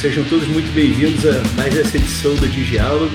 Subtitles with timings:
[0.00, 3.14] Sejam todos muito bem-vindos a mais essa edição do Digiálogo.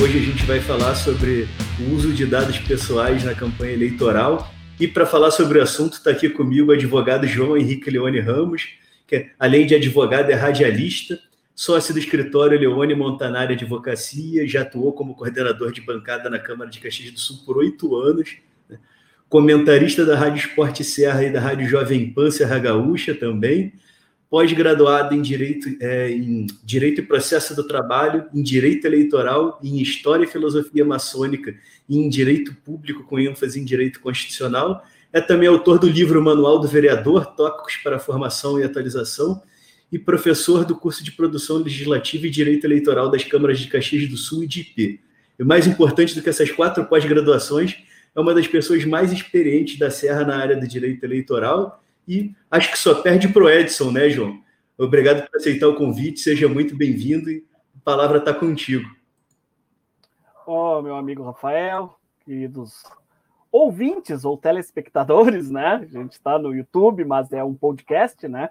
[0.00, 1.48] Hoje a gente vai falar sobre
[1.80, 4.52] o uso de dados pessoais na campanha eleitoral.
[4.78, 8.68] E para falar sobre o assunto, está aqui comigo o advogado João Henrique Leone Ramos,
[9.06, 11.18] que além de advogado é radialista,
[11.54, 16.78] sócio do escritório Leone Montanari Advocacia, já atuou como coordenador de bancada na Câmara de
[16.78, 18.36] Caxias do Sul por oito anos,
[18.68, 18.78] né?
[19.28, 23.72] comentarista da Rádio Esporte Serra e da Rádio Jovem Pan Serra Gaúcha também,
[24.28, 30.24] pós-graduado em direito, é, em direito e processo do trabalho, em direito eleitoral, em história
[30.24, 31.54] e filosofia maçônica
[31.88, 34.84] e em direito público com ênfase em direito constitucional.
[35.12, 39.40] É também autor do livro Manual do Vereador, Tópicos para Formação e Atualização,
[39.90, 44.16] e professor do curso de Produção Legislativa e Direito Eleitoral das Câmaras de Caxias do
[44.16, 45.00] Sul e de IP.
[45.38, 47.76] E mais importante do que essas quatro pós-graduações,
[48.14, 52.70] é uma das pessoas mais experientes da Serra na área do direito eleitoral e acho
[52.70, 54.40] que só perde para o Edson, né, João?
[54.78, 57.44] Obrigado por aceitar o convite, seja muito bem-vindo e
[57.76, 58.88] a palavra está contigo.
[60.46, 62.84] Ó, oh, meu amigo Rafael, queridos
[63.50, 65.80] ouvintes ou telespectadores, né?
[65.82, 68.50] A gente está no YouTube, mas é um podcast, né?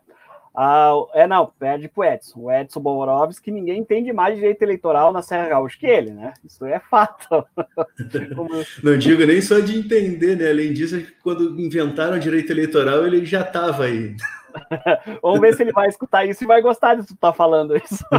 [0.58, 2.40] Ah, é, não, pede pro Edson.
[2.44, 6.34] O Edson Borovski, ninguém entende mais direito eleitoral na Serra Gaúcha que ele, né?
[6.46, 7.46] Isso é fato.
[8.82, 10.50] Não digo nem só de entender, né?
[10.50, 14.16] Além disso, quando inventaram direito eleitoral, ele já estava aí.
[15.22, 17.76] Vamos ver se ele vai escutar isso e vai gostar de tu estar tá falando
[17.76, 18.06] isso.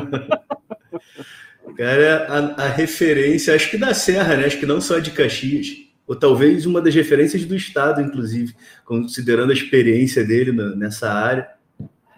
[1.76, 4.46] Cara, a, a, referência, acho que da Serra, né?
[4.46, 5.68] Acho que não só de Caxias,
[6.06, 11.55] ou talvez uma das referências do Estado, inclusive, considerando a experiência dele nessa área.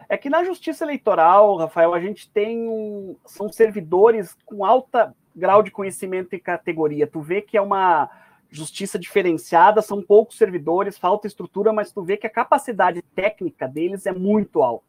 [0.09, 5.62] É que na justiça eleitoral, Rafael, a gente tem um, são servidores com alta grau
[5.62, 7.06] de conhecimento e categoria.
[7.06, 8.09] Tu vê que é uma
[8.50, 14.06] justiça diferenciada, são poucos servidores, falta estrutura, mas tu vê que a capacidade técnica deles
[14.06, 14.84] é muito alta.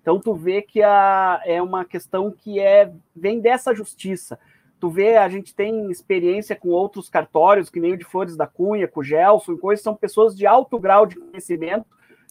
[0.00, 4.38] Então tu vê que a, é uma questão que é vem dessa justiça.
[4.78, 8.46] Tu vê, a gente tem experiência com outros cartórios, que nem o de Flores da
[8.46, 11.84] Cunha, com o Gelson, coisas, são pessoas de alto grau de conhecimento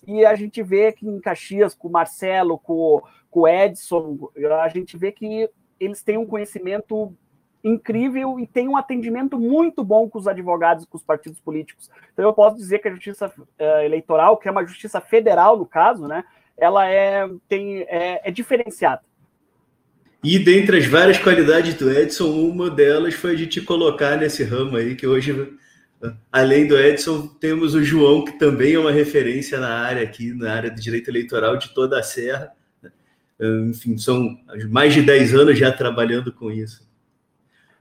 [0.07, 4.29] e a gente vê que em Caxias, com o Marcelo, com, com o Edson,
[4.61, 5.49] a gente vê que
[5.79, 7.13] eles têm um conhecimento
[7.63, 11.89] incrível e têm um atendimento muito bom com os advogados e com os partidos políticos.
[12.13, 15.65] Então eu posso dizer que a justiça uh, eleitoral, que é uma justiça federal no
[15.65, 16.23] caso, né,
[16.57, 19.01] ela é, tem, é, é diferenciada.
[20.23, 24.75] E dentre as várias qualidades do Edson, uma delas foi de te colocar nesse ramo
[24.75, 25.57] aí, que hoje
[26.31, 30.53] Além do Edson, temos o João, que também é uma referência na área aqui, na
[30.53, 32.51] área do direito eleitoral de toda a Serra.
[33.67, 34.37] Enfim, são
[34.69, 36.87] mais de 10 anos já trabalhando com isso.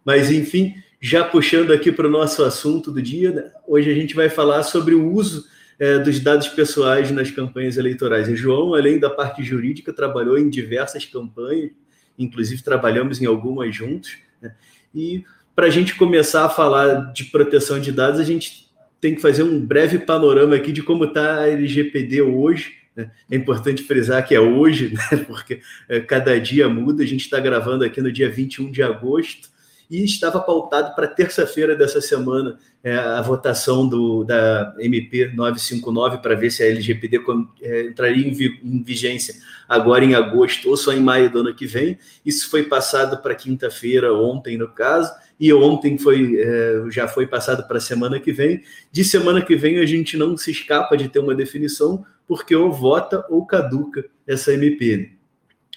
[0.05, 3.53] Mas, enfim, já puxando aqui para o nosso assunto do dia, né?
[3.67, 5.47] hoje a gente vai falar sobre o uso
[5.79, 8.29] é, dos dados pessoais nas campanhas eleitorais.
[8.29, 11.71] E João, além da parte jurídica, trabalhou em diversas campanhas,
[12.19, 14.17] inclusive trabalhamos em algumas juntos.
[14.43, 14.55] Né?
[14.93, 15.25] E
[15.59, 18.71] para a gente começar a falar de proteção de dados, a gente
[19.01, 22.75] tem que fazer um breve panorama aqui de como está a LGPD hoje.
[22.95, 23.11] Né?
[23.29, 25.25] É importante frisar que é hoje, né?
[25.27, 27.03] porque é, cada dia muda.
[27.03, 29.49] A gente está gravando aqui no dia 21 de agosto
[29.91, 36.35] e estava pautado para terça-feira dessa semana é, a votação do, da MP 959 para
[36.35, 37.21] ver se a LGPD
[37.63, 39.35] é, entraria em, vi, em, vigência
[39.69, 41.99] agora em agosto ou só em maio do ano que vem.
[42.25, 47.67] Isso foi passado para quinta-feira, ontem no caso, e ontem foi é, já foi passado
[47.67, 48.63] para semana que vem.
[48.93, 52.71] De semana que vem a gente não se escapa de ter uma definição, porque ou
[52.71, 55.18] vota ou caduca essa MP.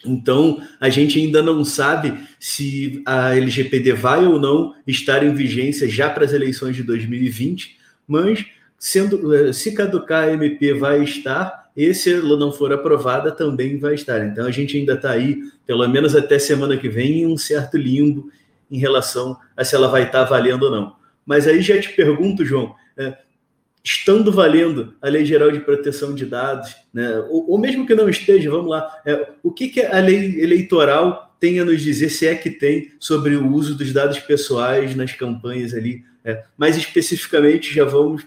[0.05, 5.87] Então, a gente ainda não sabe se a LGPD vai ou não estar em vigência
[5.87, 8.45] já para as eleições de 2020, mas
[8.77, 13.77] sendo é, se caducar a MP vai estar, e se ela não for aprovada também
[13.77, 14.25] vai estar.
[14.25, 17.77] Então a gente ainda está aí, pelo menos até semana que vem, em um certo
[17.77, 18.29] limbo
[18.69, 20.95] em relação a se ela vai estar valendo ou não.
[21.25, 23.17] Mas aí já te pergunto, João, é,
[23.83, 28.07] estando valendo a Lei Geral de Proteção de Dados, né, ou, ou mesmo que não
[28.07, 32.27] esteja, vamos lá, é, o que, que a lei eleitoral tem a nos dizer, se
[32.27, 36.03] é que tem, sobre o uso dos dados pessoais nas campanhas ali?
[36.23, 38.23] É, mais especificamente, já vamos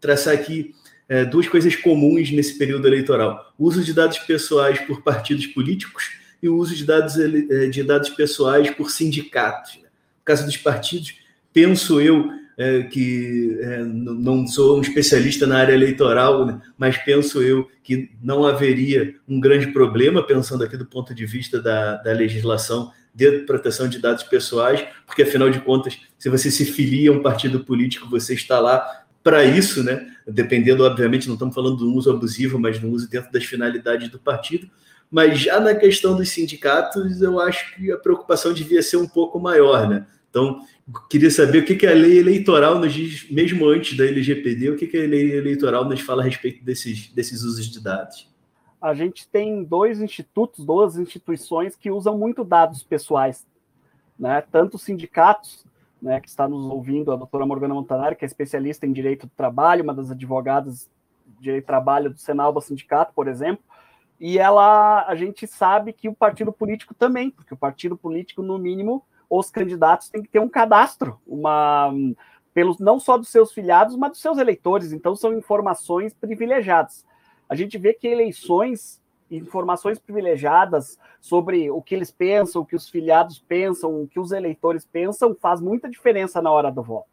[0.00, 0.74] traçar aqui
[1.08, 6.22] é, duas coisas comuns nesse período eleitoral: o uso de dados pessoais por partidos políticos
[6.42, 9.76] e o uso de dados, eh, de dados pessoais por sindicatos.
[9.76, 9.84] Né?
[9.84, 11.14] No caso dos partidos,
[11.52, 12.30] penso eu
[12.62, 16.60] é, que é, não sou um especialista na área eleitoral, né?
[16.78, 21.60] mas penso eu que não haveria um grande problema, pensando aqui do ponto de vista
[21.60, 26.64] da, da legislação de proteção de dados pessoais, porque afinal de contas, se você se
[26.64, 30.06] filia a um partido político, você está lá para isso, né?
[30.26, 34.18] Dependendo, obviamente, não estamos falando do uso abusivo, mas do uso dentro das finalidades do
[34.18, 34.70] partido
[35.12, 39.38] mas já na questão dos sindicatos, eu acho que a preocupação devia ser um pouco
[39.38, 40.06] maior, né?
[40.30, 40.60] Então,
[41.08, 44.76] queria saber o que, que a lei eleitoral nos diz, mesmo antes da LGPD, o
[44.76, 48.30] que, que a lei eleitoral nos fala a respeito desses, desses usos de dados.
[48.80, 53.46] A gente tem dois institutos, duas instituições que usam muito dados pessoais,
[54.18, 54.42] né?
[54.50, 55.64] Tanto sindicatos,
[56.00, 59.32] né, que está nos ouvindo, a doutora Morgana Montanari, que é especialista em direito do
[59.36, 60.90] trabalho, uma das advogadas
[61.38, 63.62] de direito do trabalho do Senado do Sindicato, por exemplo,
[64.18, 68.58] e ela, a gente sabe que o partido político também, porque o partido político, no
[68.58, 69.04] mínimo,
[69.38, 71.90] os candidatos têm que ter um cadastro, uma
[72.52, 74.92] pelos não só dos seus filiados, mas dos seus eleitores.
[74.92, 77.06] Então são informações privilegiadas.
[77.48, 79.00] A gente vê que eleições,
[79.30, 84.32] informações privilegiadas sobre o que eles pensam, o que os filiados pensam, o que os
[84.32, 87.08] eleitores pensam, faz muita diferença na hora do voto.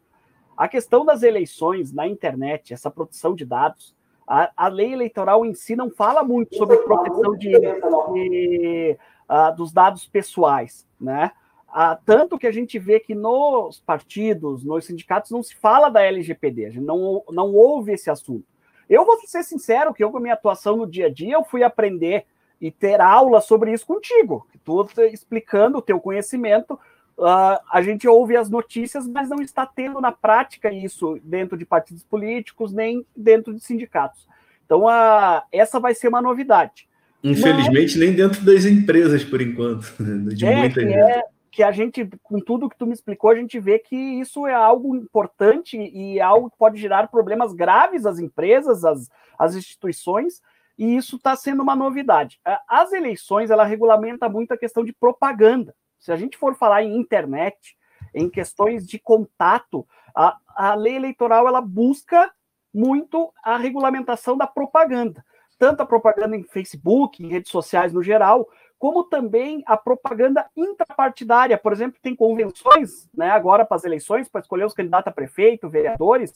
[0.54, 3.96] A questão das eleições na internet, essa proteção de dados,
[4.28, 9.72] a, a lei eleitoral em si não fala muito sobre proteção de, de uh, dos
[9.72, 11.32] dados pessoais, né?
[11.72, 16.02] Ah, tanto que a gente vê que nos partidos, nos sindicatos, não se fala da
[16.02, 18.44] LGPD, a gente não, não houve esse assunto.
[18.88, 21.44] Eu vou ser sincero que eu, com a minha atuação no dia a dia, eu
[21.44, 22.24] fui aprender
[22.60, 26.74] e ter aula sobre isso contigo, tu explicando o teu conhecimento,
[27.16, 31.64] uh, a gente ouve as notícias, mas não está tendo na prática isso dentro de
[31.64, 34.26] partidos políticos, nem dentro de sindicatos.
[34.66, 36.88] Então, uh, essa vai ser uma novidade.
[37.22, 37.96] Infelizmente, mas...
[37.96, 39.94] nem dentro das empresas, por enquanto,
[40.34, 40.94] de é, muita gente.
[40.94, 41.22] É
[41.60, 44.54] que a gente, com tudo que tu me explicou, a gente vê que isso é
[44.54, 50.40] algo importante e algo que pode gerar problemas graves às empresas, às, às instituições,
[50.78, 52.40] e isso está sendo uma novidade.
[52.66, 55.74] As eleições, ela regulamenta muito a questão de propaganda.
[55.98, 57.76] Se a gente for falar em internet,
[58.14, 59.86] em questões de contato,
[60.16, 62.32] a, a lei eleitoral ela busca
[62.72, 65.22] muito a regulamentação da propaganda.
[65.58, 68.48] Tanto a propaganda em Facebook, em redes sociais no geral,
[68.80, 71.58] como também a propaganda intrapartidária.
[71.58, 75.68] Por exemplo, tem convenções, né, agora para as eleições, para escolher os candidatos a prefeito,
[75.68, 76.34] vereadores,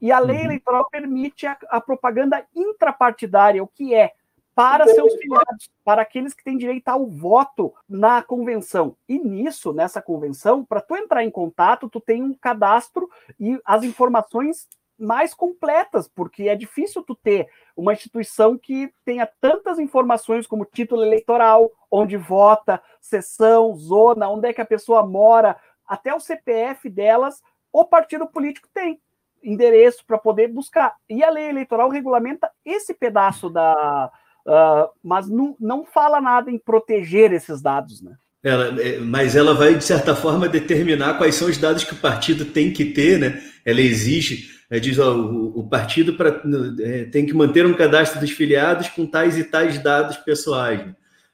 [0.00, 0.44] e a lei uhum.
[0.44, 4.12] eleitoral permite a, a, propaganda intrapartidária, o que é
[4.56, 8.96] para seus filiados, para aqueles que têm direito ao voto na convenção.
[9.08, 13.08] E nisso, nessa convenção, para tu entrar em contato, tu tem um cadastro
[13.38, 14.68] e as informações
[14.98, 21.02] mais completas, porque é difícil tu ter uma instituição que tenha tantas informações como título
[21.02, 25.56] eleitoral, onde vota, sessão, zona, onde é que a pessoa mora,
[25.86, 27.42] até o CPF delas,
[27.72, 29.00] o partido político tem
[29.42, 30.94] endereço para poder buscar.
[31.08, 34.10] E a lei eleitoral regulamenta esse pedaço da.
[34.46, 38.16] Uh, mas não, não fala nada em proteger esses dados, né?
[38.42, 42.00] Ela, é, mas ela vai, de certa forma, determinar quais são os dados que o
[42.00, 43.42] partido tem que ter, né?
[43.64, 46.42] Ela exige é, diz ó, o, o partido pra,
[46.80, 50.80] é, tem que manter um cadastro dos filiados com tais e tais dados pessoais.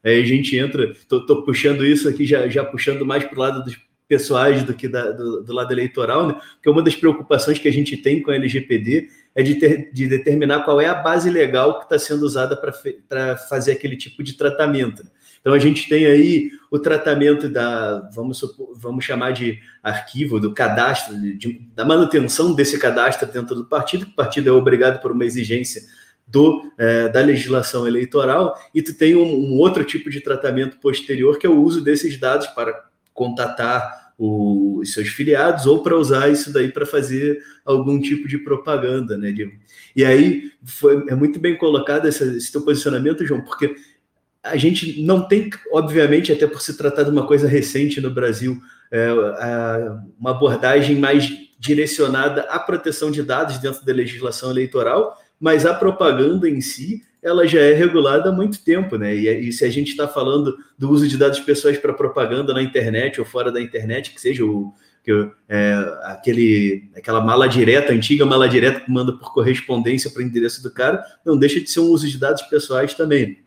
[0.05, 3.65] Aí a gente entra, estou puxando isso aqui, já, já puxando mais para o lado
[3.65, 3.79] dos
[4.11, 6.35] pessoais do que da, do, do, lado eleitoral, né?
[6.55, 10.09] porque uma das preocupações que a gente tem com a LGPD é de, ter, de
[10.09, 14.33] determinar qual é a base legal que está sendo usada para fazer aquele tipo de
[14.33, 15.05] tratamento.
[15.41, 20.53] Então a gente tem aí o tratamento da, vamos, supor, vamos chamar de arquivo, do
[20.53, 25.25] cadastro, de, da manutenção desse cadastro dentro do partido, o partido é obrigado por uma
[25.25, 25.83] exigência
[26.27, 31.39] do, é, da legislação eleitoral, e tu tem um, um, outro tipo de tratamento posterior,
[31.39, 32.90] que é o uso desses dados para
[33.21, 39.19] contatar os seus filiados ou para usar isso daí para fazer algum tipo de propaganda,
[39.19, 39.31] né?
[39.31, 39.53] De,
[39.95, 43.75] e aí foi, é muito bem colocado esse, esse teu posicionamento, João, porque
[44.43, 48.59] a gente não tem, obviamente, até por se tratar de uma coisa recente no Brasil,
[48.91, 49.13] é,
[50.19, 56.49] uma abordagem mais direcionada à proteção de dados dentro da legislação eleitoral, mas a propaganda
[56.49, 59.15] em si, ela já é regulada há muito tempo, né?
[59.15, 62.63] E, e se a gente está falando do uso de dados pessoais para propaganda na
[62.63, 64.73] internet ou fora da internet, que seja o,
[65.03, 65.75] que, é,
[66.05, 70.73] aquele, aquela mala direta, antiga mala direta que manda por correspondência para o endereço do
[70.73, 73.43] cara, não deixa de ser um uso de dados pessoais também.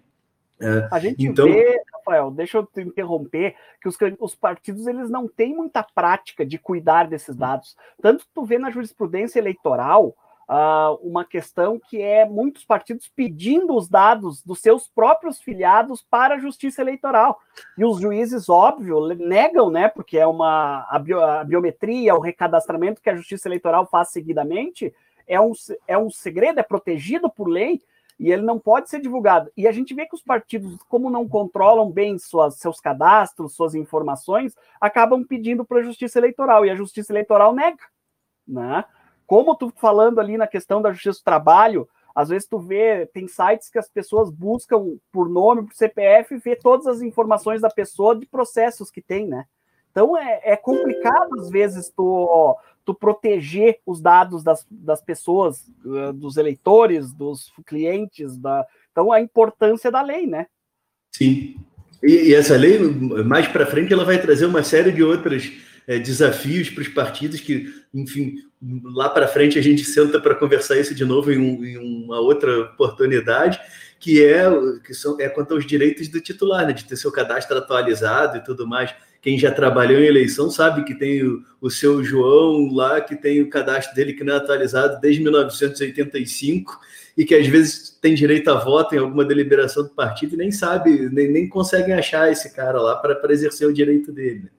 [0.60, 1.46] É, a gente então...
[1.46, 6.46] vê, Rafael, deixa eu te interromper, que os, os, partidos eles não têm muita prática
[6.46, 7.76] de cuidar desses dados.
[8.02, 10.16] Tanto que tu vê na jurisprudência eleitoral
[10.50, 16.36] uh, uma questão que é muitos partidos pedindo os dados dos seus próprios filiados para
[16.36, 17.40] a justiça eleitoral.
[17.78, 19.88] E os juízes, óbvio, negam, né?
[19.88, 24.94] Porque é uma a, bio, a biometria, o recadastramento que a justiça eleitoral faz seguidamente
[25.28, 25.54] é um,
[25.88, 27.82] é um segredo, é protegido por lei
[28.20, 29.52] e ele não pode ser divulgado.
[29.58, 33.76] E a gente vê que os partidos, como não controlam bem suas, seus cadastros, suas
[33.76, 37.84] informações, acabam pedindo para a Justiça Eleitoral, e a Justiça Eleitoral nega.
[38.48, 38.86] Né?
[39.26, 43.28] Como tu falando ali na questão da Justiça do Trabalho, Às vezes tu vê, tem
[43.28, 47.70] sites que as pessoas buscam por nome, por CPF, e vê todas as informações da
[47.70, 49.46] pessoa de processos que tem, né?
[49.92, 56.14] Então é, é complicado, às vezes, tu, tu proteger os dados das, das pessoas, eh,
[56.14, 58.66] dos eleitores, dos clientes, da...
[58.92, 60.48] então a importância da lei, né?
[61.16, 61.56] Sim.
[62.02, 62.80] E, e essa lei,
[63.24, 65.52] mais para frente, ela vai trazer uma série de outras
[65.88, 68.36] é, desafios para os partidos que, enfim,
[68.84, 72.20] lá para frente a gente senta para conversar isso de novo em, um, em, uma
[72.20, 73.60] outra oportunidade,
[74.00, 74.46] que é
[74.86, 78.44] que são é quanto aos direitos do titular, né, de ter seu cadastro atualizado e
[78.44, 78.94] tudo mais.
[79.22, 83.42] Quem já trabalhou em eleição sabe que tem o, o seu João lá, que tem
[83.42, 86.78] o cadastro dele que não é atualizado desde 1985
[87.18, 90.52] e que às vezes tem direito a voto em alguma deliberação do partido e nem
[90.52, 94.50] sabe, nem, nem conseguem achar esse cara lá para exercer o direito dele.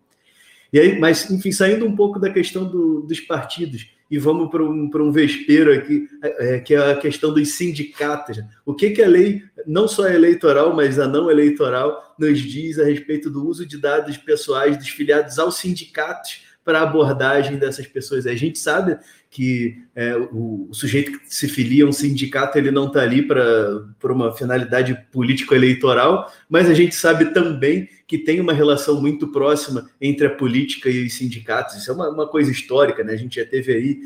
[0.74, 4.60] E aí, mas, enfim, saindo um pouco da questão do, dos partidos e vamos para
[4.60, 8.40] um, um vespeiro aqui, é, que é a questão dos sindicatos.
[8.66, 12.80] O que, que a lei, não só a eleitoral, mas a não eleitoral, nos diz
[12.80, 18.26] a respeito do uso de dados pessoais dos filiados aos sindicatos para abordagem dessas pessoas.
[18.26, 18.98] A gente sabe
[19.34, 23.20] que é, o, o, sujeito que se filia a um sindicato ele não está ali
[23.20, 29.90] para uma finalidade político-eleitoral, mas a gente sabe também que tem uma relação muito próxima
[30.00, 31.74] entre a política e os sindicatos.
[31.74, 33.12] Isso é uma, uma coisa histórica, né?
[33.12, 33.98] A gente já teve aí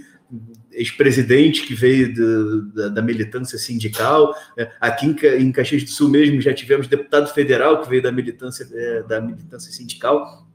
[0.72, 4.34] ex-presidente que veio do, da, da, militância sindical.
[4.56, 8.10] É, aqui em, em Caxias do Sul mesmo já tivemos deputado federal que veio da
[8.10, 10.48] militância, é, da militância sindical.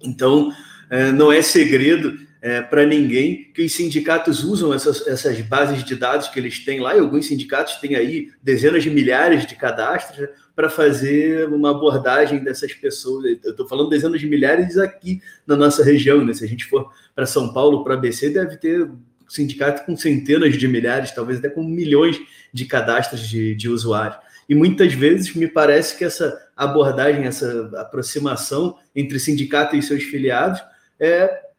[0.00, 0.52] Então,
[0.88, 5.94] é, não é segredo é, para ninguém que os sindicatos usam essas, essas bases de
[5.94, 10.18] dados que eles têm lá, e alguns sindicatos têm aí dezenas de milhares de cadastros
[10.18, 13.38] né, para fazer uma abordagem dessas pessoas.
[13.44, 16.32] Eu estou falando dezenas de milhares aqui na nossa região, né?
[16.32, 18.90] Se a gente for para São Paulo, para ABC, deve ter
[19.28, 22.20] sindicato com centenas de milhares, talvez até com milhões
[22.52, 24.18] de cadastros de, de usuários.
[24.48, 30.60] E muitas vezes me parece que essa abordagem, essa aproximação entre sindicato e seus filiados
[30.98, 31.49] é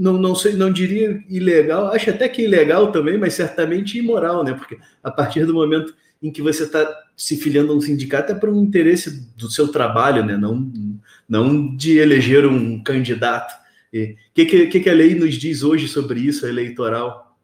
[0.00, 4.54] não, não, sei, não diria ilegal, acho até que ilegal também, mas certamente imoral, né?
[4.54, 8.34] Porque a partir do momento em que você está se filiando a um sindicato é
[8.34, 10.38] para um interesse do seu trabalho, né?
[10.38, 10.72] Não,
[11.28, 13.52] não de eleger um candidato.
[13.92, 17.36] O que, que, que a lei nos diz hoje sobre isso, eleitoral?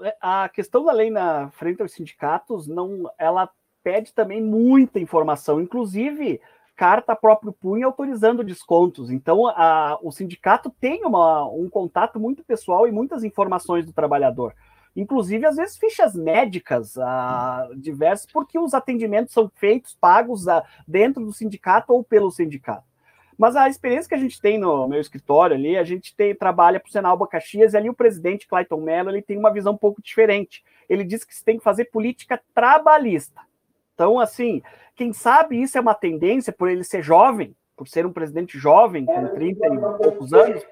[0.00, 3.50] É, a questão da lei na frente aos sindicatos, não, ela
[3.82, 6.40] pede também muita informação, inclusive
[6.76, 9.10] carta próprio punho autorizando descontos.
[9.10, 14.54] Então, a, o sindicato tem uma, um contato muito pessoal e muitas informações do trabalhador.
[14.96, 21.24] Inclusive, às vezes, fichas médicas a, diversas, porque os atendimentos são feitos, pagos a, dentro
[21.24, 22.84] do sindicato ou pelo sindicato.
[23.36, 26.78] Mas a experiência que a gente tem no meu escritório ali, a gente tem, trabalha
[26.78, 29.76] para o Senalba Caxias e ali o presidente Clayton Mello ele tem uma visão um
[29.76, 30.62] pouco diferente.
[30.88, 33.40] Ele diz que se tem que fazer política trabalhista.
[33.94, 34.62] Então, assim,
[34.94, 39.04] quem sabe isso é uma tendência por ele ser jovem, por ser um presidente jovem,
[39.04, 40.62] com 30 e poucos anos,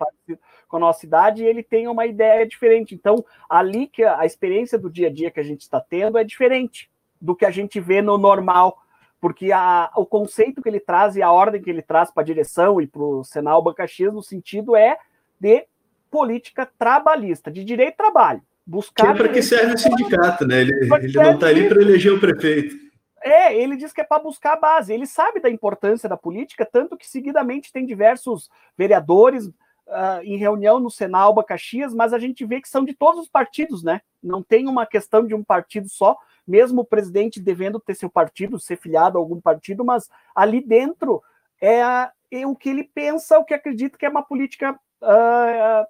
[0.68, 2.94] com a nossa idade, ele tem uma ideia diferente.
[2.94, 6.24] Então, ali que a experiência do dia a dia que a gente está tendo é
[6.24, 8.78] diferente do que a gente vê no normal,
[9.20, 12.26] porque a, o conceito que ele traz e a ordem que ele traz para a
[12.26, 14.96] direção e para o Senal Bacaxias, no sentido é
[15.38, 15.66] de
[16.10, 18.42] política trabalhista, de direito ao trabalho.
[18.64, 19.06] Buscar.
[19.06, 20.60] Que é para que serve o sindicato, né?
[20.60, 22.81] Ele, ele não está ali para eleger o prefeito.
[23.22, 24.92] É, ele diz que é para buscar a base.
[24.92, 30.80] Ele sabe da importância da política, tanto que seguidamente tem diversos vereadores uh, em reunião
[30.80, 34.00] no Senalba Caxias, mas a gente vê que são de todos os partidos, né?
[34.22, 38.58] Não tem uma questão de um partido só, mesmo o presidente devendo ter seu partido,
[38.58, 41.22] ser filiado a algum partido, mas ali dentro
[41.60, 45.86] é, a, é o que ele pensa, o que acredita que é uma política uh,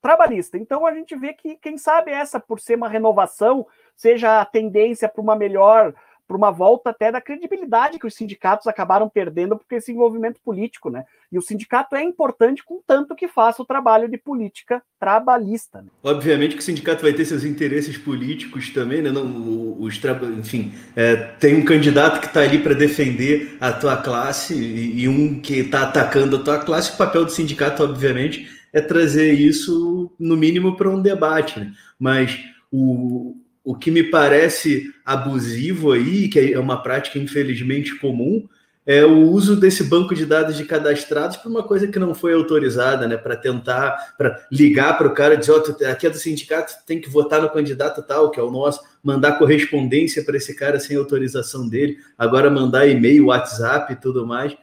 [0.00, 0.58] trabalhista.
[0.58, 5.08] Então a gente vê que, quem sabe, essa, por ser uma renovação, seja a tendência
[5.08, 5.94] para uma melhor
[6.26, 10.90] para uma volta até da credibilidade que os sindicatos acabaram perdendo por esse envolvimento político,
[10.90, 11.04] né?
[11.30, 15.82] E o sindicato é importante com tanto que faça o trabalho de política trabalhista.
[15.82, 15.88] Né?
[16.02, 19.10] Obviamente que o sindicato vai ter seus interesses políticos também, né?
[19.10, 20.00] Não, os
[20.38, 25.08] enfim, é, tem um candidato que está ali para defender a tua classe e, e
[25.08, 26.92] um que está atacando a tua classe.
[26.92, 31.72] O papel do sindicato, obviamente, é trazer isso no mínimo para um debate, né?
[31.98, 32.38] Mas
[32.70, 33.36] o,
[33.66, 38.48] o que me parece abusivo aí, que é uma prática infelizmente comum,
[38.86, 42.32] é o uso desse banco de dados de cadastrados para uma coisa que não foi
[42.32, 43.16] autorizada, né?
[43.16, 47.10] Para tentar, para ligar para o cara dizer, oh, aqui é do sindicato, tem que
[47.10, 51.68] votar no candidato tal, que é o nosso, mandar correspondência para esse cara sem autorização
[51.68, 54.56] dele, agora mandar e-mail, WhatsApp e tudo mais.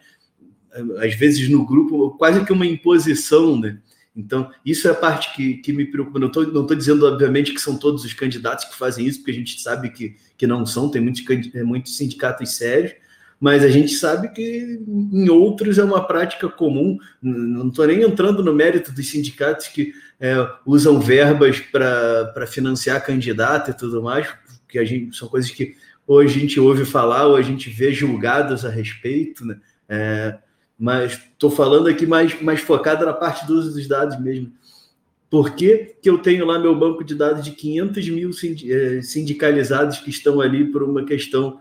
[0.99, 3.79] Às vezes no grupo, quase que uma imposição, né?
[4.15, 6.19] Então, isso é a parte que, que me preocupa.
[6.19, 9.31] Não estou não tô dizendo, obviamente, que são todos os candidatos que fazem isso, porque
[9.31, 11.23] a gente sabe que, que não são, tem muitos,
[11.63, 12.93] muitos sindicatos sérios,
[13.39, 16.97] mas a gente sabe que em outros é uma prática comum.
[17.21, 23.71] Não estou nem entrando no mérito dos sindicatos que é, usam verbas para financiar candidato
[23.71, 24.33] e tudo mais,
[24.69, 25.75] que a gente, são coisas que
[26.07, 29.59] hoje a gente ouve falar ou a gente vê julgados a respeito, né?
[29.89, 30.37] É,
[30.77, 34.51] mas estou falando aqui mais, mais focado na parte dos dados mesmo.
[35.29, 39.97] Por que, que eu tenho lá meu banco de dados de 500 mil é, sindicalizados
[39.97, 41.59] que estão ali por uma questão,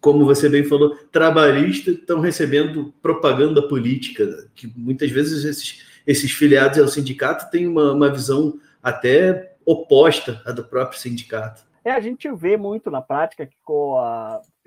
[0.00, 6.78] como você bem falou, trabalhista, estão recebendo propaganda política, que muitas vezes esses, esses filiados
[6.78, 11.62] ao sindicato têm uma, uma visão até oposta à do próprio sindicato.
[11.84, 13.56] É, a gente vê muito na prática que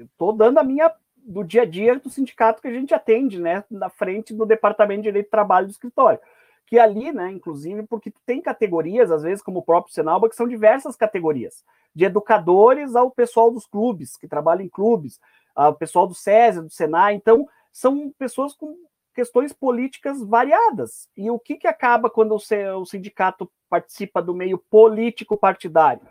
[0.01, 0.89] estou dando a minha
[1.29, 5.03] do dia a dia do sindicato que a gente atende, né, na frente do Departamento
[5.03, 6.19] de Direito do Trabalho do escritório.
[6.65, 10.47] Que ali, né, inclusive, porque tem categorias, às vezes, como o próprio Senalba, que são
[10.47, 15.19] diversas categorias, de educadores ao pessoal dos clubes, que trabalham em clubes,
[15.55, 18.75] ao pessoal do SESI, do Senai, então são pessoas com
[19.13, 21.07] questões políticas variadas.
[21.15, 26.01] E o que, que acaba quando o sindicato participa do meio político partidário?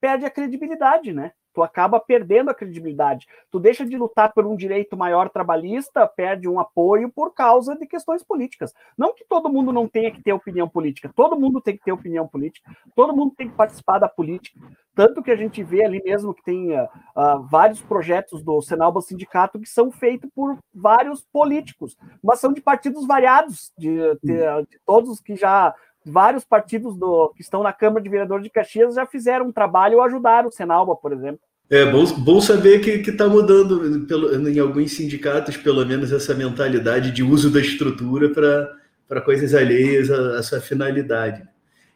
[0.00, 1.32] Perde a credibilidade, né?
[1.54, 3.26] Tu acaba perdendo a credibilidade.
[3.50, 7.86] Tu deixa de lutar por um direito maior trabalhista, perde um apoio por causa de
[7.86, 8.72] questões políticas.
[8.96, 11.92] Não que todo mundo não tenha que ter opinião política, todo mundo tem que ter
[11.92, 14.60] opinião política, todo mundo tem que participar da política.
[14.94, 19.00] Tanto que a gente vê ali mesmo que tem uh, uh, vários projetos do Senalba
[19.00, 24.38] Sindicato que são feitos por vários políticos, mas são de partidos variados, de, de,
[24.68, 25.72] de todos que já
[26.08, 29.98] vários partidos do, que estão na Câmara de Vereadores de Caxias já fizeram um trabalho
[29.98, 31.40] ou ajudaram o Senalba, por exemplo.
[31.70, 37.10] É bom, bom saber que está mudando pelo, em alguns sindicatos, pelo menos, essa mentalidade
[37.10, 38.30] de uso da estrutura
[39.06, 41.46] para coisas alheias à, à, sua finalidade.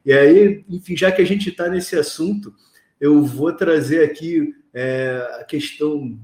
[0.05, 2.53] E aí, enfim, já que a gente está nesse assunto,
[3.01, 6.19] eu vou trazer aqui é, a questão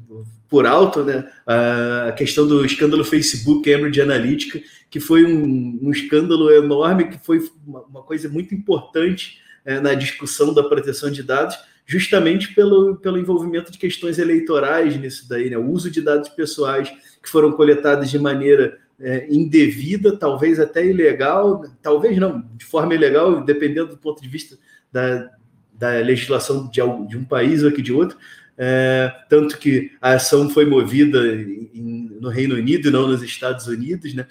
[0.49, 1.29] por alto, né?
[1.47, 7.47] A questão do escândalo Facebook Cambridge Analytica, que foi um, um escândalo enorme, que foi
[7.67, 13.17] uma, uma coisa muito importante é, na discussão da proteção de dados justamente pelo, pelo
[13.17, 15.57] envolvimento de questões eleitorais nisso daí, né?
[15.57, 16.91] O uso de dados pessoais
[17.23, 23.43] que foram coletados de maneira é, indevida, talvez até ilegal, talvez não, de forma ilegal,
[23.43, 24.59] dependendo do ponto de vista
[24.93, 25.31] da,
[25.73, 28.19] da legislação de, de um país ou aqui de outro,
[28.59, 33.69] é, tanto que a ação foi movida em, no Reino Unido e não nos Estados
[33.69, 34.27] Unidos, né?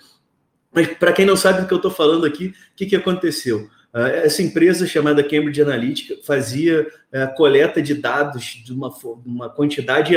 [0.74, 3.70] Mas para quem não sabe do que eu estou falando aqui, o que, que aconteceu?
[3.94, 8.94] Ah, essa empresa chamada Cambridge Analytica fazia eh, coleta de dados de uma,
[9.26, 10.14] uma quantidade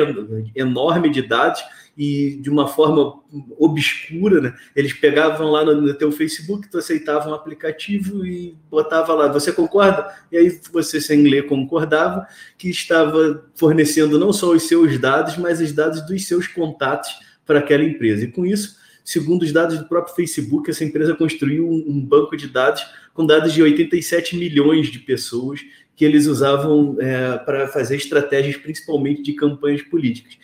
[0.55, 1.63] enorme de dados
[1.97, 3.21] e de uma forma
[3.59, 4.55] obscura, né?
[4.75, 9.53] Eles pegavam lá no, no teu Facebook, tu aceitava um aplicativo e botava lá, você
[9.53, 10.11] concorda?
[10.33, 15.61] E aí você, sem ler, concordava que estava fornecendo não só os seus dados, mas
[15.61, 17.11] os dados dos seus contatos
[17.45, 18.25] para aquela empresa.
[18.25, 18.80] E com isso,
[19.11, 22.81] segundo os dados do próprio Facebook, essa empresa construiu um, banco de dados
[23.13, 25.61] com dados de 87 milhões de pessoas
[25.97, 30.39] que eles usavam é, para fazer estratégias, principalmente de campanhas políticas.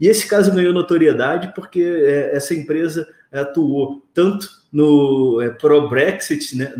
[0.00, 6.72] E esse caso ganhou notoriedade porque é, essa empresa atuou tanto no é, pró-Brexit, né,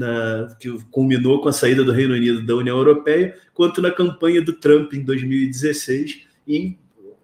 [0.59, 4.55] que culminou com a saída do Reino Unido da União Europeia, quanto na campanha do
[4.55, 6.79] Trump em 2016 e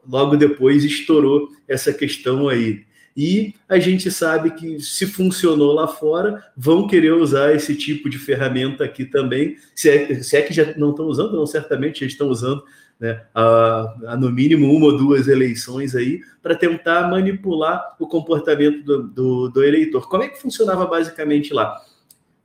[0.06, 2.84] logo depois estourou essa questão aí.
[3.16, 8.18] E a gente sabe que se funcionou lá fora, vão querer usar esse tipo de
[8.18, 9.56] ferramenta aqui também.
[9.74, 12.62] Se é, se é que já não estão usando, não, certamente já estão usando,
[12.98, 18.82] né, a, a, no mínimo uma ou duas eleições aí, para tentar manipular o comportamento
[18.82, 20.08] do, do, do, eleitor.
[20.08, 21.76] Como é que funcionava basicamente lá?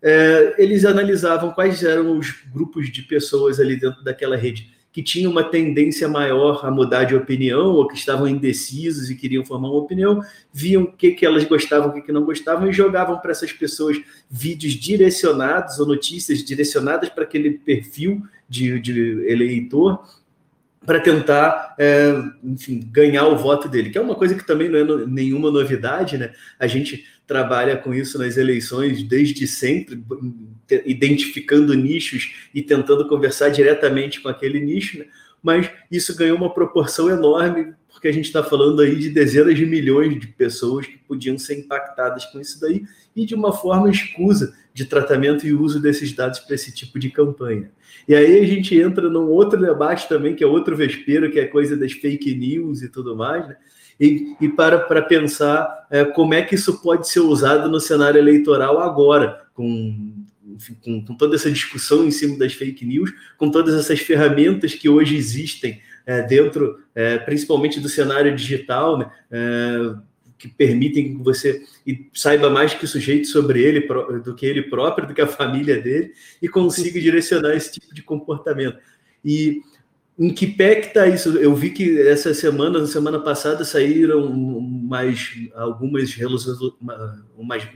[0.01, 5.31] É, eles analisavam quais eram os grupos de pessoas ali dentro daquela rede que tinham
[5.31, 9.77] uma tendência maior a mudar de opinião ou que estavam indecisos e queriam formar uma
[9.77, 13.29] opinião, viam o que, que elas gostavam, o que, que não gostavam e jogavam para
[13.29, 20.03] essas pessoas vídeos direcionados ou notícias direcionadas para aquele perfil de, de eleitor
[20.83, 24.79] para tentar, é, enfim, ganhar o voto dele, que é uma coisa que também não
[24.79, 26.33] é no, nenhuma novidade, né?
[26.57, 30.01] A gente trabalha com isso nas eleições desde sempre,
[30.85, 35.05] identificando nichos e tentando conversar diretamente com aquele nicho, né?
[35.43, 39.65] mas isso ganhou uma proporção enorme, porque a gente está falando aí de dezenas de
[39.65, 44.55] milhões de pessoas que podiam ser impactadas com isso daí, e de uma forma escusa
[44.73, 47.71] de tratamento e uso desses dados para esse tipo de campanha.
[48.07, 51.45] E aí a gente entra num outro debate também, que é outro vespeiro, que é
[51.45, 53.57] coisa das fake news e tudo mais, né?
[53.99, 58.19] E, e para, para pensar é, como é que isso pode ser usado no cenário
[58.19, 63.51] eleitoral agora, com enfim, com, com, toda essa discussão em cima das fake news, com
[63.51, 69.95] todas essas ferramentas que hoje existem é, dentro, é, principalmente do cenário digital, né, é,
[70.37, 71.63] que permitem que você
[72.13, 73.87] saiba mais que o sujeito sobre ele
[74.23, 78.03] do que ele próprio, do que a família dele, e consiga direcionar esse tipo de
[78.03, 78.77] comportamento.
[79.25, 79.61] E
[80.19, 81.37] em que pé que está isso?
[81.37, 86.73] Eu vi que essa semana, na semana passada, saíram mais algumas resoluções,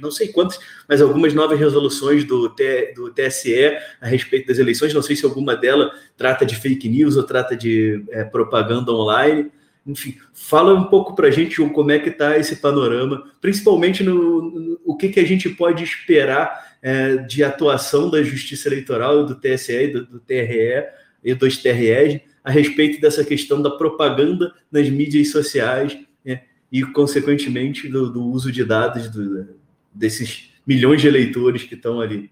[0.02, 4.92] não sei quantas, mas algumas novas resoluções do, T, do TSE a respeito das eleições.
[4.92, 9.52] Não sei se alguma delas trata de fake news ou trata de é, propaganda online.
[9.86, 14.42] Enfim, fala um pouco para a gente como é que está esse panorama, principalmente no,
[14.42, 19.36] no, o que, que a gente pode esperar é, de atuação da Justiça Eleitoral, do
[19.36, 20.86] TSE do, do TRE
[21.24, 27.88] e dos TREs a respeito dessa questão da propaganda nas mídias sociais né, e, consequentemente,
[27.88, 29.60] do, do, uso de dados do,
[29.94, 32.32] desses milhões de eleitores que estão ali.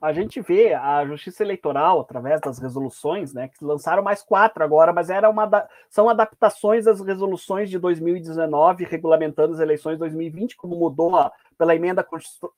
[0.00, 4.94] A gente vê a Justiça Eleitoral, através das resoluções, né, que lançaram mais quatro agora,
[4.94, 10.74] mas era uma são adaptações das resoluções de 2019, regulamentando as eleições de 2020, como
[10.74, 12.06] mudou a, pela emenda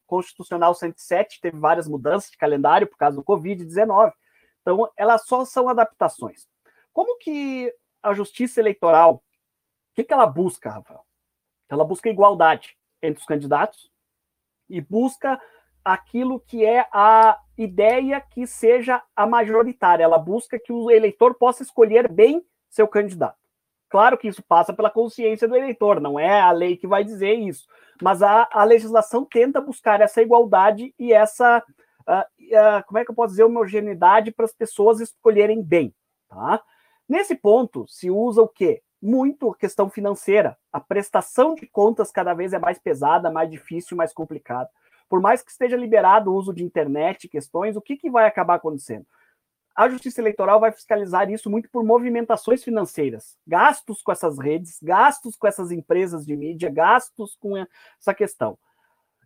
[0.06, 4.12] constitucional 107, teve várias mudanças de calendário por causa do Covid-19.
[4.62, 6.48] Então, elas só são adaptações.
[6.92, 7.72] Como que
[8.02, 9.20] a justiça eleitoral, o
[9.94, 11.04] que, que ela busca, Rafael?
[11.68, 13.90] Ela busca igualdade entre os candidatos
[14.68, 15.40] e busca
[15.84, 20.04] aquilo que é a ideia que seja a majoritária.
[20.04, 23.38] Ela busca que o eleitor possa escolher bem seu candidato.
[23.88, 27.34] Claro que isso passa pela consciência do eleitor, não é a lei que vai dizer
[27.34, 27.66] isso,
[28.00, 31.62] mas a, a legislação tenta buscar essa igualdade e essa
[32.08, 35.94] uh, como é que eu posso dizer, homogeneidade para as pessoas escolherem bem.
[36.28, 36.62] Tá?
[37.08, 38.82] Nesse ponto, se usa o quê?
[39.00, 40.56] Muito questão financeira.
[40.72, 44.70] A prestação de contas cada vez é mais pesada, mais difícil, mais complicada.
[45.08, 48.54] Por mais que esteja liberado o uso de internet, questões, o que, que vai acabar
[48.54, 49.04] acontecendo?
[49.74, 55.34] A Justiça Eleitoral vai fiscalizar isso muito por movimentações financeiras, gastos com essas redes, gastos
[55.34, 58.58] com essas empresas de mídia, gastos com essa questão.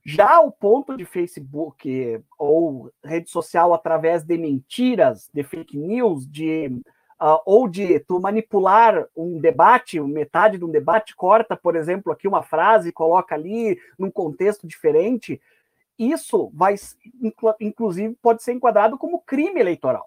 [0.08, 6.68] Já o ponto de Facebook ou rede social através de mentiras, de fake news, de
[7.20, 12.28] uh, ou de tu manipular um debate, metade de um debate, corta, por exemplo, aqui
[12.28, 15.40] uma frase, coloca ali num contexto diferente,
[15.98, 16.76] isso vai,
[17.60, 20.06] inclusive, pode ser enquadrado como crime eleitoral.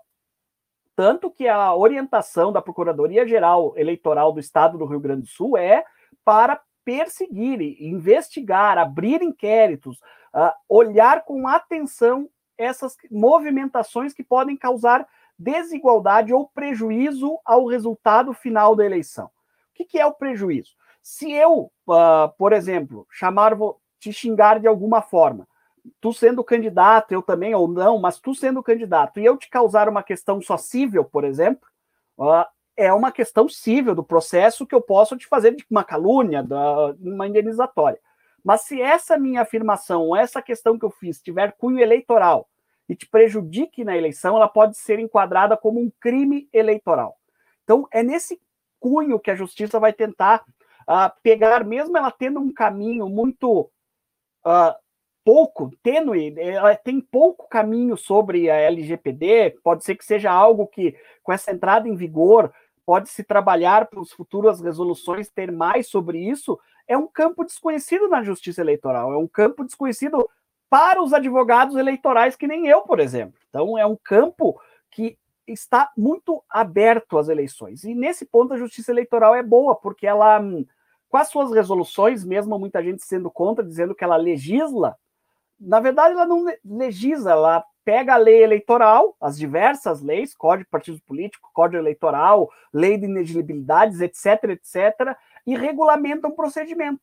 [0.96, 5.84] Tanto que a orientação da Procuradoria-Geral Eleitoral do Estado do Rio Grande do Sul é
[6.24, 10.00] para perseguir, investigar, abrir inquéritos,
[10.34, 18.76] uh, olhar com atenção essas movimentações que podem causar desigualdade ou prejuízo ao resultado final
[18.76, 19.28] da eleição.
[19.28, 19.30] O
[19.76, 20.72] que, que é o prejuízo?
[21.02, 23.58] Se eu, uh, por exemplo, chamar,
[24.00, 25.48] te xingar de alguma forma,
[26.02, 29.88] tu sendo candidato, eu também ou não, mas tu sendo candidato, e eu te causar
[29.88, 31.68] uma questão só cível, por exemplo,
[32.18, 32.46] uh,
[32.80, 36.96] é uma questão cível do processo que eu posso te fazer de uma calúnia, da,
[37.02, 38.00] uma indenizatória.
[38.42, 42.48] Mas se essa minha afirmação, essa questão que eu fiz, tiver cunho eleitoral
[42.88, 47.18] e te prejudique na eleição, ela pode ser enquadrada como um crime eleitoral.
[47.64, 48.40] Então, é nesse
[48.80, 50.46] cunho que a justiça vai tentar
[50.88, 53.70] uh, pegar, mesmo ela tendo um caminho muito
[54.46, 54.74] uh,
[55.24, 60.96] pouco, tênue, ela tem pouco caminho sobre a LGPD, pode ser que seja algo que,
[61.22, 62.52] com essa entrada em vigor,
[62.90, 68.24] pode-se trabalhar para as futuras resoluções ter mais sobre isso, é um campo desconhecido na
[68.24, 70.28] justiça eleitoral, é um campo desconhecido
[70.68, 73.40] para os advogados eleitorais, que nem eu, por exemplo.
[73.48, 75.16] Então, é um campo que
[75.48, 77.84] está muito aberto às eleições.
[77.84, 80.42] E nesse ponto, a justiça eleitoral é boa, porque ela,
[81.08, 84.98] com as suas resoluções, mesmo muita gente sendo contra, dizendo que ela legisla,
[85.60, 90.70] na verdade, ela não legisla, ela pega a lei eleitoral, as diversas leis, Código de
[90.70, 95.16] Partidos Políticos, Código Eleitoral, Lei de Inelegibilidades, etc., etc.,
[95.46, 97.02] e regulamenta um procedimento.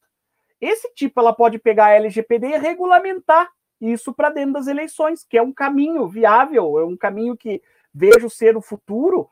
[0.60, 5.36] Esse tipo ela pode pegar a LGPD e regulamentar isso para dentro das eleições, que
[5.36, 7.62] é um caminho viável, é um caminho que
[7.92, 9.28] vejo ser o futuro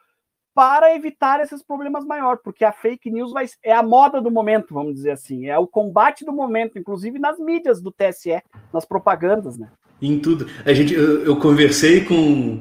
[0.54, 4.72] para evitar esses problemas maiores, porque a fake news vai, é a moda do momento,
[4.72, 8.40] vamos dizer assim, é o combate do momento, inclusive nas mídias do TSE,
[8.72, 9.70] nas propagandas, né?
[10.04, 10.46] Em tudo.
[10.66, 12.60] A gente, eu, eu conversei com,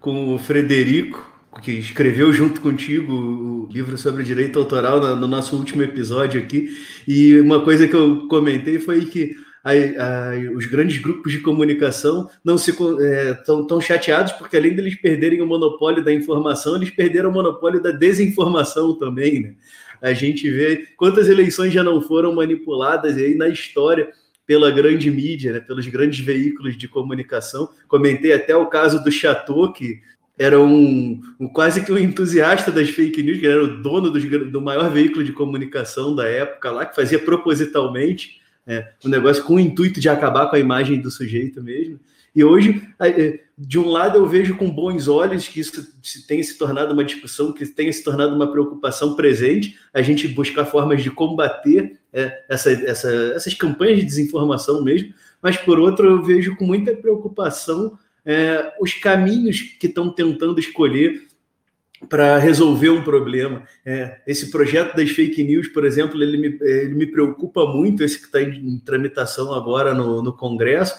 [0.00, 1.28] com o Frederico,
[1.60, 6.70] que escreveu junto contigo o livro sobre direito autoral no, no, nosso último episódio aqui,
[7.06, 12.30] e uma coisa que eu comentei foi que a, a, os grandes grupos de comunicação
[12.44, 13.34] não se estão é,
[13.66, 17.90] tão chateados porque além deles perderem o monopólio da informação, eles perderam o monopólio da
[17.90, 19.54] desinformação também, né?
[20.00, 24.12] A gente vê quantas eleições já não foram manipuladas aí na história
[24.46, 27.68] pela grande mídia, né, pelos grandes veículos de comunicação.
[27.88, 30.00] Comentei até o caso do Chateau, que
[30.38, 34.50] era um, um, quase que um entusiasta das fake news, que era o dono do,
[34.50, 39.54] do maior veículo de comunicação da época lá, que fazia propositalmente é, um negócio com
[39.54, 42.00] o intuito de acabar com a imagem do sujeito mesmo.
[42.34, 45.86] E hoje, é, de um lado, eu vejo com bons olhos que isso
[46.26, 50.64] tenha se tornado uma discussão, que tenha se tornado uma preocupação presente, a gente buscar
[50.64, 56.22] formas de combater é, essa, essa, essas campanhas de desinformação mesmo, mas por outro, eu
[56.22, 61.28] vejo com muita preocupação é, os caminhos que estão tentando escolher
[62.08, 63.62] para resolver um problema.
[63.84, 68.18] É, esse projeto das fake news, por exemplo, ele me, ele me preocupa muito, esse
[68.18, 70.94] que está em, tramitação agora no, no Congresso.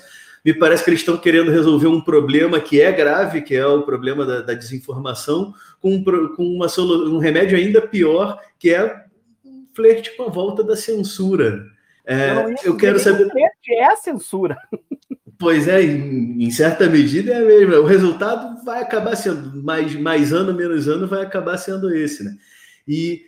[0.46, 3.82] Me parece que eles estão querendo resolver um problema que é grave, que é o
[3.82, 9.06] problema da, da desinformação, com, com uma, um remédio ainda pior, que é
[9.44, 11.66] um flerte com a volta da censura.
[12.06, 13.28] É, não, eu quero saber.
[13.68, 14.56] É a censura.
[15.38, 17.76] Pois é, em, em, certa medida é mesmo.
[17.76, 22.38] O resultado vai acabar sendo mais, mais ano, menos ano, vai acabar sendo esse, né?
[22.88, 23.26] E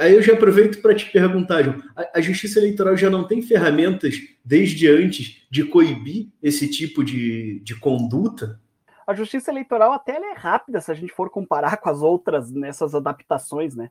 [0.00, 3.42] aí eu já aproveito para te perguntar, João, a, a, Justiça Eleitoral já não tem
[3.42, 8.60] ferramentas desde antes de coibir esse tipo de, de conduta?
[9.06, 12.94] A Justiça Eleitoral até é rápida se a gente for comparar com as outras nessas
[12.94, 13.90] adaptações, né?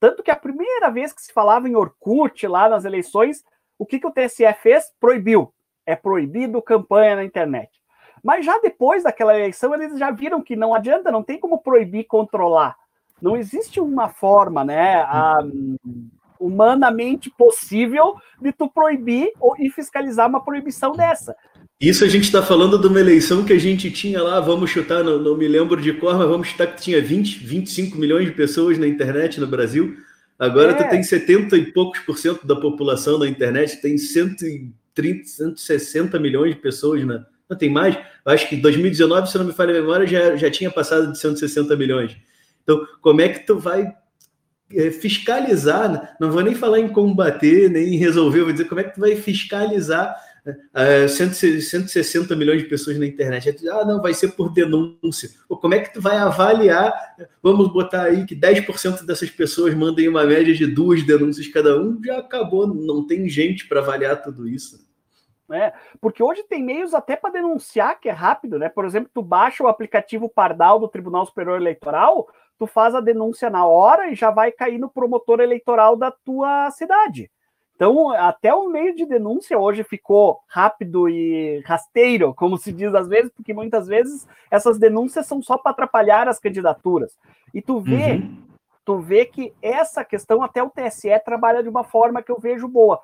[0.00, 3.44] Tanto que a primeira vez que se falava em Orkut lá nas eleições,
[3.78, 4.92] o que, que o TSE fez?
[5.00, 5.52] Proibiu
[5.86, 7.70] é proibido campanha na internet.
[8.22, 12.04] Mas já depois daquela eleição, eles já viram que não adianta, não tem como proibir
[12.04, 12.76] controlar.
[13.20, 15.38] Não existe uma forma, né, a,
[16.38, 21.34] humanamente possível de tu proibir ou, e fiscalizar uma proibição dessa.
[21.80, 25.02] Isso a gente está falando de uma eleição que a gente tinha lá, vamos chutar,
[25.04, 28.32] não, não, me lembro de cor, mas vamos chutar que tinha 20, 25 milhões de
[28.32, 29.94] pessoas na internet no Brasil.
[30.38, 30.74] Agora é.
[30.74, 36.18] tu tem 70 e poucos por cento da população na internet, tem 100 130, 160
[36.18, 37.24] milhões de pessoas, né?
[37.48, 37.94] Não tem mais.
[37.94, 41.18] Eu acho que 2019, se não me falha a memória, já, já tinha passado de
[41.18, 42.16] 160 milhões.
[42.66, 43.94] Então, como é que tu vai
[44.72, 46.16] é, fiscalizar?
[46.20, 49.00] Não vou nem falar em combater, nem em resolver, vou dizer como é que tu
[49.00, 53.56] vai fiscalizar uh, 160 milhões de pessoas na internet.
[53.68, 55.30] Ah, não, vai ser por denúncia.
[55.48, 56.92] Ou como é que tu vai avaliar?
[57.40, 62.02] Vamos botar aí que 10% dessas pessoas mandem uma média de duas denúncias cada um,
[62.04, 64.84] já acabou, não tem gente para avaliar tudo isso.
[65.52, 68.68] É, porque hoje tem meios até para denunciar que é rápido, né?
[68.68, 72.26] Por exemplo, tu baixa o aplicativo Pardal do Tribunal Superior Eleitoral,
[72.58, 76.70] tu faz a denúncia na hora e já vai cair no promotor eleitoral da tua
[76.70, 77.30] cidade.
[77.76, 83.06] Então, até o meio de denúncia hoje ficou rápido e rasteiro, como se diz às
[83.06, 87.18] vezes, porque muitas vezes essas denúncias são só para atrapalhar as candidaturas.
[87.52, 88.42] E tu vê, uhum.
[88.82, 92.66] tu vê que essa questão até o TSE trabalha de uma forma que eu vejo
[92.66, 93.02] boa.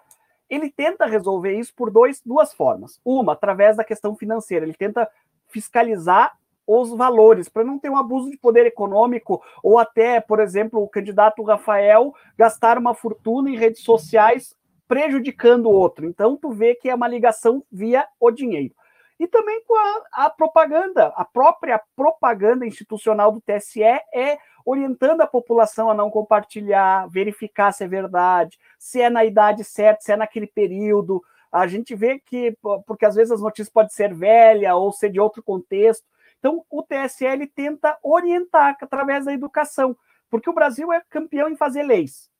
[0.49, 2.99] Ele tenta resolver isso por dois, duas formas.
[3.05, 5.07] Uma, através da questão financeira, ele tenta
[5.49, 6.33] fiscalizar
[6.81, 10.89] os valores, para não ter um abuso de poder econômico, ou até, por exemplo, o
[10.89, 14.57] candidato Rafael gastar uma fortuna em redes sociais
[14.89, 16.07] prejudicando o outro.
[16.07, 18.75] Então, tu vê que é uma ligação via o dinheiro.
[19.19, 25.27] E também com a, a propaganda, a própria propaganda institucional do TSE é orientando a
[25.27, 30.17] população a não compartilhar, verificar se é verdade, se é na idade certa, se é
[30.17, 31.23] naquele período.
[31.51, 32.57] A gente vê que,
[32.87, 36.05] porque às vezes as notícias podem ser velha ou ser de outro contexto.
[36.43, 39.97] Então, o TSE tenta orientar através da educação,
[40.29, 42.33] porque o Brasil é campeão em fazer leis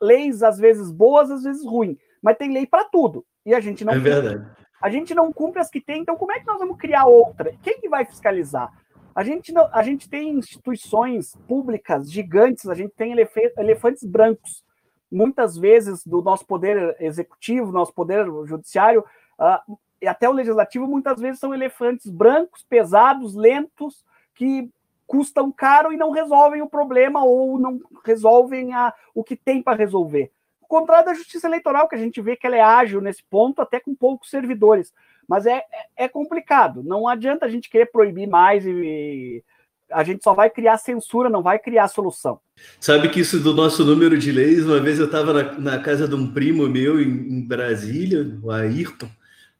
[0.00, 3.24] leis às vezes boas, às vezes ruins, mas tem lei para tudo.
[3.44, 4.46] E a gente não É verdade.
[4.80, 7.54] A gente não cumpre as que tem, então como é que nós vamos criar outra?
[7.62, 8.70] Quem que vai fiscalizar?
[9.14, 13.14] A gente, não, a gente tem instituições públicas gigantes, a gente tem
[13.56, 14.62] elefantes brancos.
[15.10, 19.02] Muitas vezes do nosso poder executivo, nosso poder judiciário,
[19.40, 24.04] uh, e até o legislativo, muitas vezes são elefantes brancos, pesados, lentos,
[24.34, 24.68] que
[25.06, 29.78] custam caro e não resolvem o problema ou não resolvem a, o que tem para
[29.78, 30.30] resolver.
[30.60, 33.62] O contrário da justiça eleitoral, que a gente vê que ela é ágil nesse ponto,
[33.62, 34.92] até com poucos servidores.
[35.28, 35.64] Mas é,
[35.96, 36.82] é, é complicado.
[36.82, 39.44] Não adianta a gente querer proibir mais e,
[39.90, 42.40] a gente só vai criar censura, não vai criar solução.
[42.80, 46.08] Sabe que isso do nosso número de leis, uma vez eu estava na, na, casa
[46.08, 49.08] de um primo meu em, em Brasília, o Ayrton,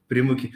[0.09, 0.51] primo que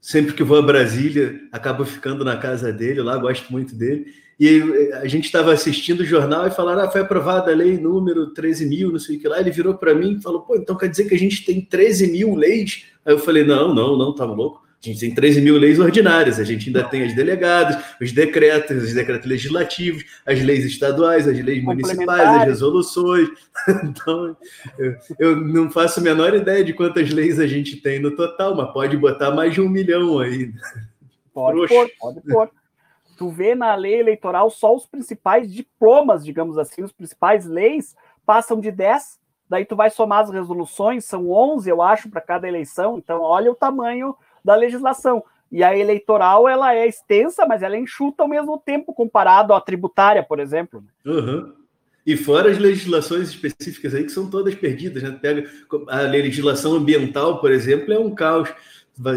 [0.00, 4.06] sempre que vou a Brasília acabo ficando na casa dele lá, gosto muito dele.
[4.38, 7.78] E eh, a gente estava assistindo o jornal e falaram: ah, foi aprovada a lei
[7.78, 9.40] número 13 mil, não sei o que lá.
[9.40, 12.12] Ele virou para mim e falou: pô, então quer dizer que a gente tem 13
[12.12, 12.84] mil leis?
[13.04, 14.65] Aí eu falei: não, não, não, tá louco.
[14.82, 18.84] A gente tem 13 mil leis ordinárias, a gente ainda tem as delegadas, os decretos,
[18.84, 23.28] os decretos legislativos, as leis estaduais, as leis municipais, as resoluções.
[23.82, 24.36] Então,
[24.78, 28.54] eu, eu, não faço a menor ideia de quantas leis a gente tem no total,
[28.54, 30.52] mas pode botar mais de um milhão aí.
[31.32, 32.50] Pode pôr, pode pôr.
[33.16, 38.60] Tu vê na lei eleitoral só os principais diplomas, digamos assim, os principais leis passam
[38.60, 42.98] de 10, daí tu vai somar as resoluções, são 11, eu acho, para cada eleição,
[42.98, 44.14] então olha o tamanho
[44.46, 45.22] da legislação.
[45.50, 49.60] E a eleitoral ela é extensa, mas ela é enxuta ao mesmo tempo comparado à
[49.60, 50.82] tributária, por exemplo.
[51.04, 51.52] Uhum.
[52.06, 55.18] E fora as legislações específicas aí que são todas perdidas, né?
[55.20, 55.50] Pega
[55.88, 58.48] a legislação ambiental, por exemplo, é um caos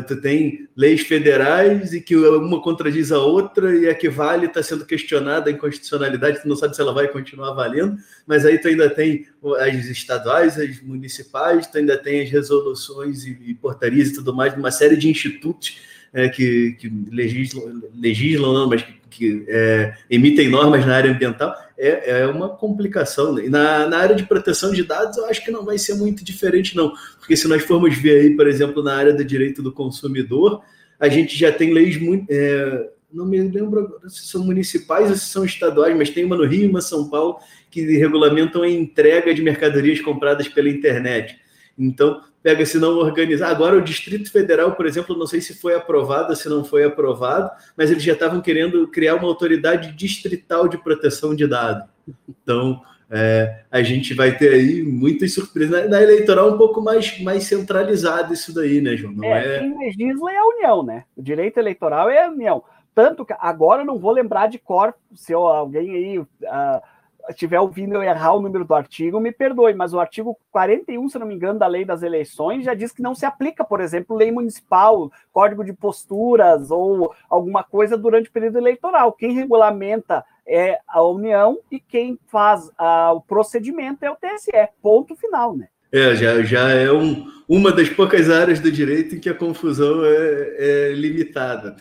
[0.08, 4.62] tu tem leis federais e que uma contradiz a outra e a que vale está
[4.62, 8.68] sendo questionada em constitucionalidade, tu não sabe se ela vai continuar valendo, mas aí tu
[8.68, 9.26] ainda tem
[9.60, 14.54] as estaduais, as municipais, tu ainda tem as resoluções e, e portarias e tudo mais,
[14.54, 15.78] uma série de institutos
[16.14, 21.56] é, que, que legislam, legislam não, mas que, que é, emitem normas na área ambiental,
[21.78, 23.34] é, é uma complicação.
[23.34, 23.48] Né?
[23.48, 26.76] Na, na área de proteção de dados, eu acho que não vai ser muito diferente,
[26.76, 26.94] não.
[27.20, 30.62] Porque se nós formos ver aí, por exemplo, na área do direito do consumidor,
[31.00, 32.26] a gente já tem leis muito.
[32.30, 36.46] É, não me lembro se são municipais ou se são estaduais, mas tem uma no
[36.46, 37.40] Rio e uma São Paulo
[37.72, 41.40] que regulamentam a entrega de mercadorias compradas pela internet.
[41.78, 43.50] Então, pega se não organizar.
[43.50, 47.52] Agora, o Distrito Federal, por exemplo, não sei se foi aprovado, se não foi aprovado,
[47.76, 51.88] mas eles já estavam querendo criar uma autoridade distrital de proteção de dados.
[52.28, 55.70] Então, é, a gente vai ter aí muitas surpresas.
[55.70, 59.14] Na, na, eleitoral, um pouco mais, mais centralizado isso daí, né, João?
[59.14, 59.60] Não é, é...
[59.60, 61.04] Quem legisla é a União, né?
[61.16, 62.64] O direito eleitoral é a União.
[62.94, 66.20] Tanto que agora eu não vou lembrar de cor, se eu, alguém aí.
[66.20, 66.82] Uh,
[67.30, 71.20] estiver ouvindo eu errar o número do artigo, me perdoe, mas o artigo 41, se
[71.20, 74.16] não me engano, da lei das eleições já diz que não se aplica, por exemplo,
[74.16, 79.14] lei municipal, código de posturas ou alguma coisa durante o período eleitoral.
[79.14, 84.52] Quem regulamenta é a União e quem faz a, o procedimento é o TSE.
[84.82, 85.68] Ponto final, né?
[85.92, 90.06] É, já, já é um, uma das poucas áreas do direito em que a confusão
[90.06, 91.76] é, é limitada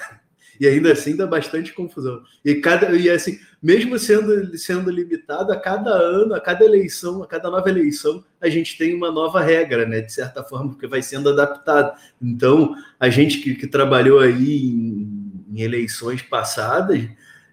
[0.61, 2.23] e ainda assim dá bastante confusão.
[2.45, 7.27] E cada e assim, mesmo sendo sendo limitado a cada ano, a cada eleição, a
[7.27, 10.01] cada nova eleição, a gente tem uma nova regra, né?
[10.01, 11.99] De certa forma, porque vai sendo adaptado.
[12.21, 17.09] Então, a gente que, que trabalhou aí em, em eleições passadas,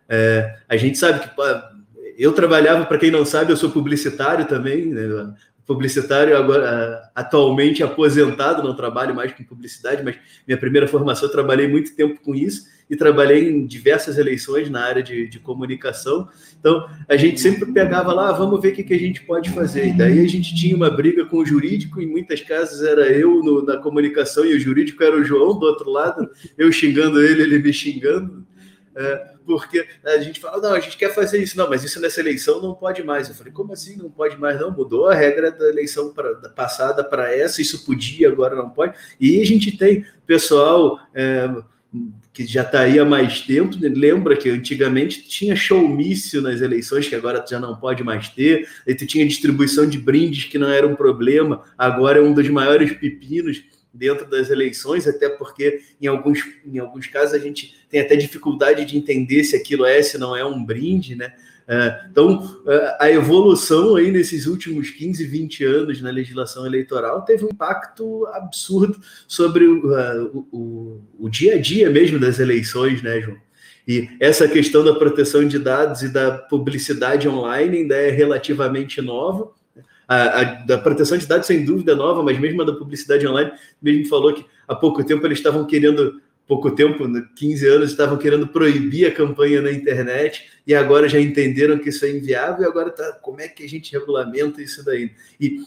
[0.08, 1.30] é, a gente sabe que
[2.18, 5.34] eu trabalhava, para quem não sabe, eu sou publicitário também, né?
[5.66, 10.16] Publicitário agora atualmente aposentado, não trabalho mais com publicidade, mas
[10.48, 14.82] minha primeira formação eu trabalhei muito tempo com isso e trabalhei em diversas eleições na
[14.82, 16.28] área de, de comunicação.
[16.60, 19.50] Então, a gente sempre pegava lá, ah, vamos ver o que, que a gente pode
[19.50, 19.88] fazer.
[19.88, 23.44] E daí a gente tinha uma briga com o jurídico, em muitas casas era eu
[23.44, 27.42] no, na comunicação e o jurídico era o João do outro lado, eu xingando ele,
[27.42, 28.46] ele me xingando.
[28.96, 32.22] É, porque a gente fala, não, a gente quer fazer isso, não, mas isso nessa
[32.22, 33.28] eleição não pode mais.
[33.28, 34.60] Eu falei, como assim não pode mais?
[34.60, 38.70] Não, mudou a regra da eleição pra, da passada para essa, isso podia, agora não
[38.70, 38.96] pode.
[39.20, 41.00] E a gente tem pessoal.
[41.14, 41.50] É,
[42.34, 43.88] que já está aí há mais tempo, né?
[43.88, 48.94] lembra que antigamente tinha showmício nas eleições, que agora já não pode mais ter, e
[48.94, 52.92] tu tinha distribuição de brindes que não era um problema, agora é um dos maiores
[52.92, 53.64] pepinos
[53.96, 58.86] dentro das eleições, até porque em alguns, em alguns casos a gente tem até dificuldade
[58.86, 61.34] de entender se aquilo é, se não é um brinde, né?
[61.68, 67.44] É, então, é, a evolução aí nesses últimos 15, 20 anos na legislação eleitoral teve
[67.44, 73.20] um impacto absurdo sobre o, é, o, o dia a dia mesmo das eleições, né,
[73.20, 73.38] João?
[73.88, 79.52] E essa questão da proteção de dados e da publicidade online ainda é relativamente nova.
[80.08, 83.28] A, a, da proteção de dados, sem dúvida, é nova, mas mesmo a da publicidade
[83.28, 87.04] online, mesmo falou que há pouco tempo eles estavam querendo pouco tempo,
[87.36, 92.06] 15 anos, estavam querendo proibir a campanha na internet e agora já entenderam que isso
[92.06, 95.12] é inviável e agora tá, como é que a gente regulamenta isso daí?
[95.40, 95.60] E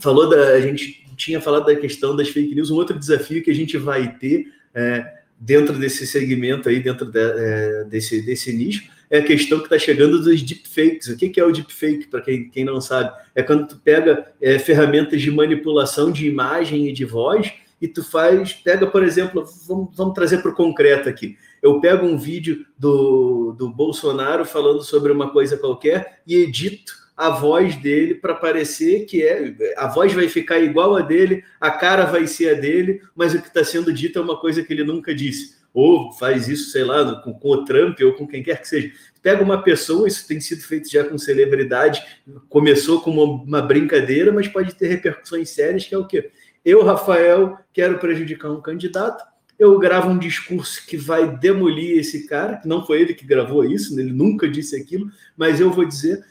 [0.00, 3.50] falou da, a gente tinha falado da questão das fake news, um outro desafio que
[3.50, 8.90] a gente vai ter é, dentro desse segmento aí, dentro de, é, desse, desse nicho,
[9.10, 11.08] é a questão que está chegando dos deepfakes.
[11.08, 13.12] O que, é o deepfake, para quem, quem não sabe?
[13.34, 18.04] É quando tu pega é, ferramentas de manipulação de imagem e de voz e tu
[18.04, 21.36] faz, pega, por exemplo, vamos, vamos trazer para o concreto aqui.
[21.62, 27.28] Eu pego um vídeo do, do Bolsonaro falando sobre uma coisa qualquer e edito a
[27.28, 29.54] voz dele para parecer que é.
[29.76, 33.42] A voz vai ficar igual a dele, a cara vai ser a dele, mas o
[33.42, 35.59] que está sendo dito é uma coisa que ele nunca disse.
[35.72, 38.92] Ou faz isso, sei lá, com, com o Trump ou com quem quer que seja.
[39.22, 42.02] Pega uma pessoa, isso tem sido feito já com celebridade,
[42.48, 46.30] começou com uma, uma brincadeira, mas pode ter repercussões sérias, que é o quê?
[46.64, 49.24] Eu, Rafael, quero prejudicar um candidato.
[49.58, 53.64] eu gravo um discurso que vai demolir esse cara, que não foi ele que gravou
[53.64, 54.02] isso, né?
[54.02, 56.24] ele nunca disse aquilo, mas eu vou dizer,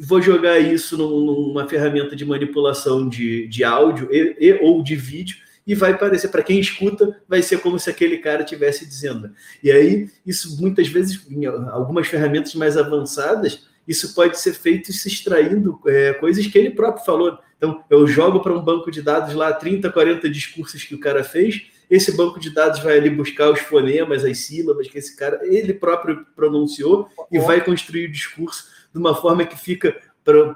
[0.00, 5.36] vou jogar isso numa ferramenta de manipulação de, de áudio e, e, ou de vídeo,
[5.68, 9.30] e vai parecer, para quem escuta, vai ser como se aquele cara estivesse dizendo.
[9.62, 15.08] E aí, isso muitas vezes, em algumas ferramentas mais avançadas, isso pode ser feito se
[15.08, 17.38] extraindo é, coisas que ele próprio falou.
[17.58, 21.22] Então, eu jogo para um banco de dados lá 30, 40 discursos que o cara
[21.22, 25.40] fez, esse banco de dados vai ali buscar os fonemas, as sílabas que esse cara,
[25.42, 29.94] ele próprio pronunciou e vai construir o discurso de uma forma que fica
[30.24, 30.54] pra,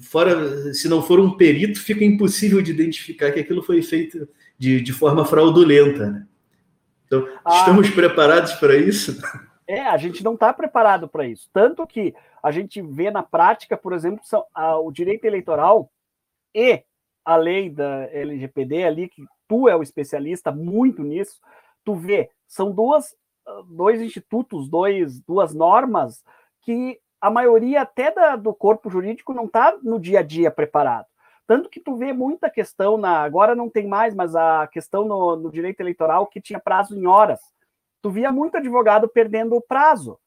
[0.00, 4.28] fora, se não for um perito, fica impossível de identificar que aquilo foi feito
[4.58, 6.06] de, de forma fraudulenta.
[6.10, 6.26] Né?
[7.06, 9.20] Então, ah, estamos preparados para isso?
[9.66, 11.48] É, a gente não está preparado para isso.
[11.52, 15.90] Tanto que a gente vê na prática, por exemplo, são, a, o direito eleitoral
[16.54, 16.82] e
[17.24, 21.40] a lei da LGPD ali, que tu é o especialista muito nisso,
[21.84, 23.16] tu vê, são duas,
[23.68, 26.22] dois institutos, dois, duas normas
[26.62, 31.06] que a maioria até da, do corpo jurídico não está no dia a dia preparado.
[31.46, 33.22] Tanto que tu vê muita questão na.
[33.22, 37.06] Agora não tem mais, mas a questão no, no direito eleitoral que tinha prazo em
[37.06, 37.40] horas.
[38.02, 40.18] Tu via muito advogado perdendo o prazo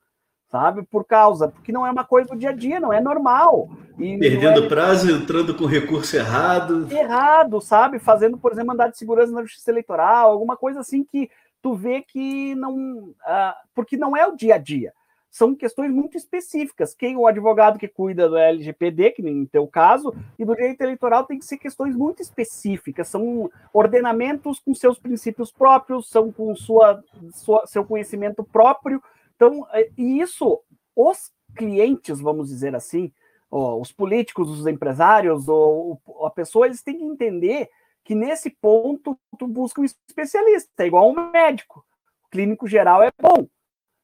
[0.50, 0.84] sabe?
[0.84, 3.70] Por causa, porque não é uma coisa do dia a dia, não é normal.
[3.98, 4.68] E Perdendo é...
[4.68, 6.88] prazo, entrando com recurso errado.
[6.92, 8.00] Errado, sabe?
[8.00, 11.30] Fazendo, por exemplo, mandado de segurança na justiça eleitoral, alguma coisa assim que
[11.62, 12.74] tu vê que não.
[12.76, 14.92] Uh, porque não é o dia a dia.
[15.30, 16.96] São questões muito específicas.
[16.96, 20.82] Quem o advogado que cuida do LGPD, que nem no teu caso, e do direito
[20.82, 23.08] eleitoral tem que ser questões muito específicas.
[23.08, 29.02] São ordenamentos com seus princípios próprios, são com sua, sua seu conhecimento próprio
[29.40, 30.62] então, é, e isso,
[30.94, 33.10] os clientes, vamos dizer assim,
[33.50, 37.70] os políticos, os empresários, ou a pessoa, eles têm que entender
[38.04, 41.86] que nesse ponto tu busca um especialista, é igual um médico.
[42.26, 43.48] O clínico geral é bom,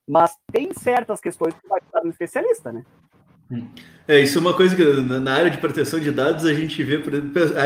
[0.08, 2.84] mas tem certas questões que vai estar no especialista, né?
[4.08, 7.00] É, isso é uma coisa que na área de proteção de dados a gente vê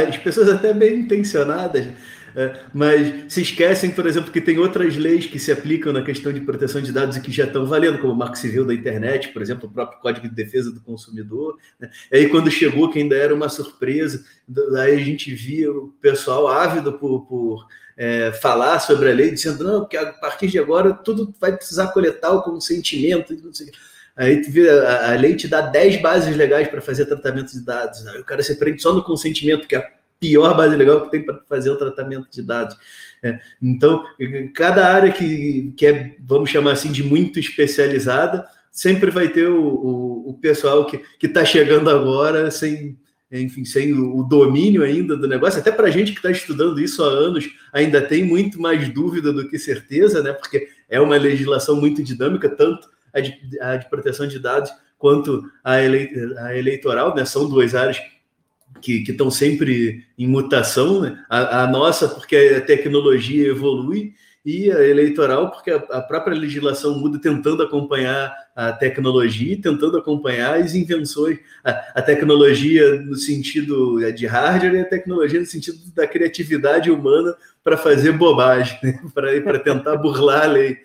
[0.07, 1.87] as pessoas até bem intencionadas
[2.35, 6.31] é, mas se esquecem, por exemplo, que tem outras leis que se aplicam na questão
[6.31, 9.29] de proteção de dados e que já estão valendo, como o Marco Civil da Internet,
[9.29, 11.57] por exemplo, o próprio Código de Defesa do Consumidor.
[11.79, 11.89] Né?
[12.11, 14.23] E aí, quando chegou, que ainda era uma surpresa,
[14.77, 17.67] aí a gente via o pessoal ávido por, por
[17.99, 21.87] é, falar sobre a lei, dizendo não, que a partir de agora tudo vai precisar
[21.87, 23.35] coletar o consentimento.
[24.15, 27.59] Aí tu vê, a, a lei te dá 10 bases legais para fazer tratamento de
[27.59, 28.07] dados.
[28.07, 29.85] Aí o cara se prende só no consentimento, que é
[30.17, 32.77] pior base legal que tem para fazer o tratamento de dados.
[33.21, 34.05] É, então,
[34.55, 39.61] cada área que, que é, vamos chamar assim, de muito especializada, sempre vai ter o,
[39.61, 42.97] o, o pessoal que está chegando agora sem,
[43.32, 45.59] enfim, sem o, domínio ainda do negócio.
[45.59, 49.32] Até para a gente que está estudando isso há anos, ainda tem muito mais dúvida
[49.32, 50.34] do que certeza, né?
[50.34, 55.49] Porque é uma legislação muito dinâmica, tanto a de, a de proteção de dados quanto
[55.63, 56.09] a, ele,
[56.39, 57.23] a eleitoral, né?
[57.23, 58.01] São duas áreas
[58.82, 61.23] que estão sempre em mutação, né?
[61.30, 64.13] a, a, nossa, porque a tecnologia evolui,
[64.67, 71.39] eleitoral, porque a, a, própria legislação muda, tentando acompanhar a tecnologia, tentando acompanhar as invenções,
[71.63, 76.89] a, a tecnologia no sentido é, de hardware e a tecnologia no sentido da criatividade
[76.89, 78.99] humana para fazer bobagem, né?
[79.13, 80.77] para tentar burlar a lei.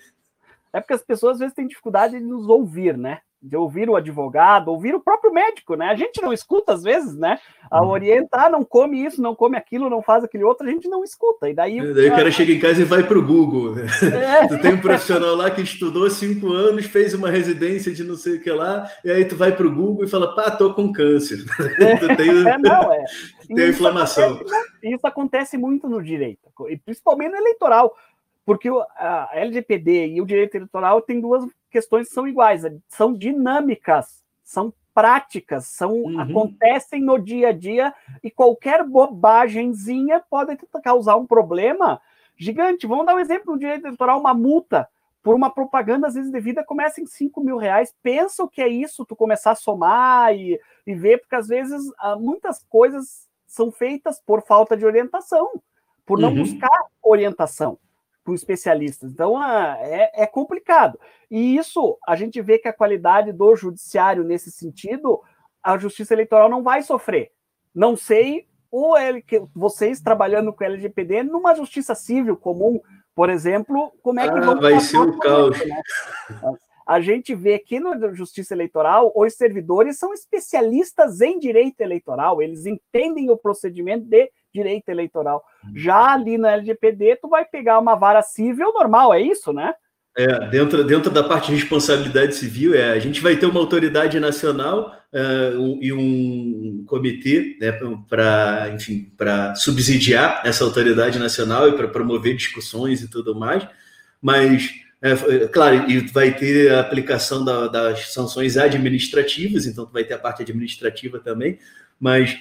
[0.73, 3.21] É porque as pessoas às vezes têm dificuldade de nos ouvir, né?
[3.45, 5.89] De ouvir o advogado, ouvir o próprio médico, né?
[5.89, 7.39] A gente não escuta às vezes, né?
[7.71, 7.91] A uhum.
[7.91, 11.51] orientar, não come isso, não come aquilo, não faz aquele outro, a gente não escuta.
[11.51, 13.75] E daí, daí o cara chega em casa e vai para o Google.
[13.75, 13.87] Né?
[14.15, 14.49] É.
[14.49, 18.37] Tu tem um profissional lá que estudou cinco anos, fez uma residência de não sei
[18.37, 20.91] o que lá, e aí tu vai para o Google e fala, pá, tô com
[20.91, 21.45] câncer.
[21.81, 21.97] É.
[22.01, 23.05] tu tem, é, não, é.
[23.47, 24.37] tem inflamação.
[24.37, 26.41] Acontece, isso acontece muito no direito,
[26.71, 27.95] e principalmente no eleitoral
[28.47, 31.45] porque a LGPD e o direito eleitoral têm duas
[31.75, 36.21] questões que são iguais, são dinâmicas, são práticas, são uhum.
[36.21, 42.01] acontecem no dia a dia e qualquer bobagemzinha pode causar um problema
[42.37, 42.87] gigante.
[42.87, 44.89] Vamos dar um exemplo no direito eleitoral, uma multa
[45.21, 47.93] por uma propaganda, às vezes devida, começa em 5 mil reais.
[48.01, 51.83] Pensa o que é isso, tu começar a somar e, e ver, porque às vezes
[51.99, 55.51] ah, muitas coisas são feitas por falta de orientação,
[56.07, 56.43] por não uhum.
[56.43, 57.79] buscar orientação
[58.25, 59.13] com especialistas.
[59.13, 60.99] Então ah, é, é, complicado.
[61.31, 65.21] E isso a gente vê que a qualidade do judiciário nesse sentido,
[65.63, 67.31] a justiça eleitoral não vai sofrer.
[67.75, 72.81] Não sei o L, vocês trabalhando com LGPD numa justiça civil comum,
[73.15, 75.57] por exemplo, como é que ah, vai ser um caos.
[75.65, 75.81] Né?
[76.87, 82.67] A gente vê que na justiça eleitoral, os servidores são especialistas em direito eleitoral, eles
[82.67, 85.45] entendem o procedimento de direito eleitoral.
[85.65, 85.73] Uhum.
[85.75, 89.75] Já ali na LGPD, tu vai pegar uma vara civil normal, é isso, né?
[90.17, 94.21] É, dentro, dentro da parte de responsabilidade civil, é, a gente vai ter uma autoridade
[94.21, 97.73] nacional uh, um, e um comitê né,
[98.09, 103.67] para, enfim, para subsidiar essa autoridade nacional e para promover discussões e tudo mais,
[104.23, 104.71] mas
[105.03, 110.15] é, é, claro, e vai ter a aplicação da, das sanções administrativas, então vai ter
[110.15, 111.59] a parte administrativa também,
[111.99, 112.39] mas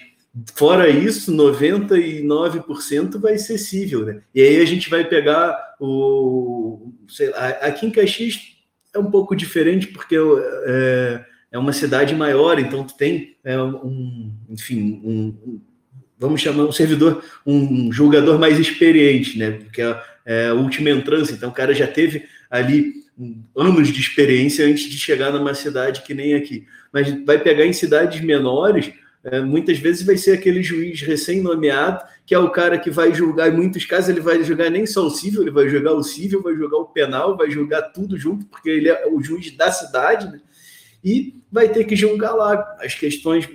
[0.55, 4.21] fora isso, 99% vai ser cível, né?
[4.33, 6.91] E aí a gente vai pegar o.
[7.31, 8.39] Lá, aqui em Caxias
[8.93, 14.31] é um pouco diferente, porque é, é uma cidade maior, então tu tem é, um,
[14.49, 15.11] enfim, um,
[15.45, 15.61] um,
[16.17, 19.51] vamos chamar um servidor, um julgador mais experiente, né?
[19.51, 23.03] Porque é, é a última entrança, então o cara já teve ali
[23.55, 26.65] anos de experiência antes de chegar numa cidade que nem aqui.
[26.91, 28.91] Mas vai pegar em cidades menores,
[29.23, 33.49] é, muitas vezes vai ser aquele juiz recém-nomeado, que é o cara que vai julgar,
[33.49, 36.41] em muitos casos ele vai julgar nem só o civil, ele vai julgar o civil,
[36.41, 40.31] vai julgar o penal, vai julgar tudo junto, porque ele é o juiz da cidade,
[40.31, 40.39] né?
[41.03, 43.47] e vai ter que julgar lá as questões,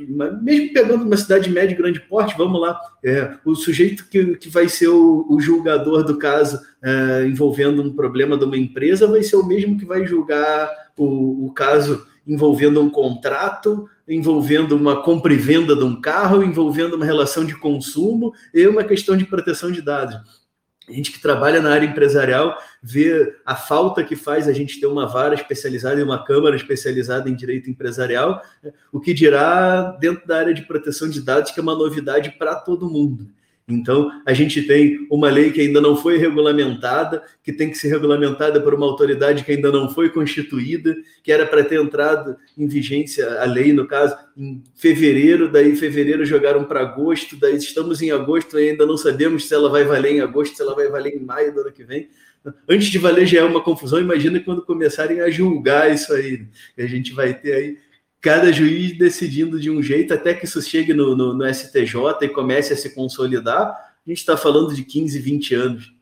[0.42, 4.68] mesmo pegando uma cidade média grande porte, vamos lá, é, o sujeito que, que vai
[4.68, 9.36] ser o, o julgador do caso é, envolvendo um problema de uma empresa vai ser
[9.36, 15.36] o mesmo que vai julgar o, o caso envolvendo um contrato, envolvendo uma compra e
[15.36, 19.82] venda de um carro, envolvendo uma relação de consumo e uma questão de proteção de
[19.82, 20.48] dados
[20.88, 24.86] a gente que trabalha na área empresarial vê a falta que faz a gente ter
[24.86, 28.72] uma vara especializada e uma câmara especializada em direito empresarial, né?
[28.90, 32.54] o que dirá dentro da área de proteção de dados, que é uma novidade para
[32.54, 33.28] todo mundo.
[33.68, 37.88] Então, a gente tem uma lei que ainda não foi regulamentada, que tem que ser
[37.88, 42.66] regulamentada por uma autoridade que ainda não foi constituída, que era para ter entrado em
[42.66, 48.10] vigência a lei, no caso, em fevereiro, daí fevereiro jogaram para agosto, daí estamos em
[48.10, 51.14] agosto e ainda não sabemos se ela vai valer em agosto, se ela vai valer
[51.14, 52.08] em maio do ano que vem.
[52.66, 56.46] Antes de valer já é uma confusão, imagina quando começarem a julgar isso aí.
[56.78, 57.78] A gente vai ter aí
[58.20, 62.28] cada juiz decidindo de um jeito até que isso chegue no, no, no STJ e
[62.28, 65.98] comece a se consolidar, a gente está falando de 15, 20 anos.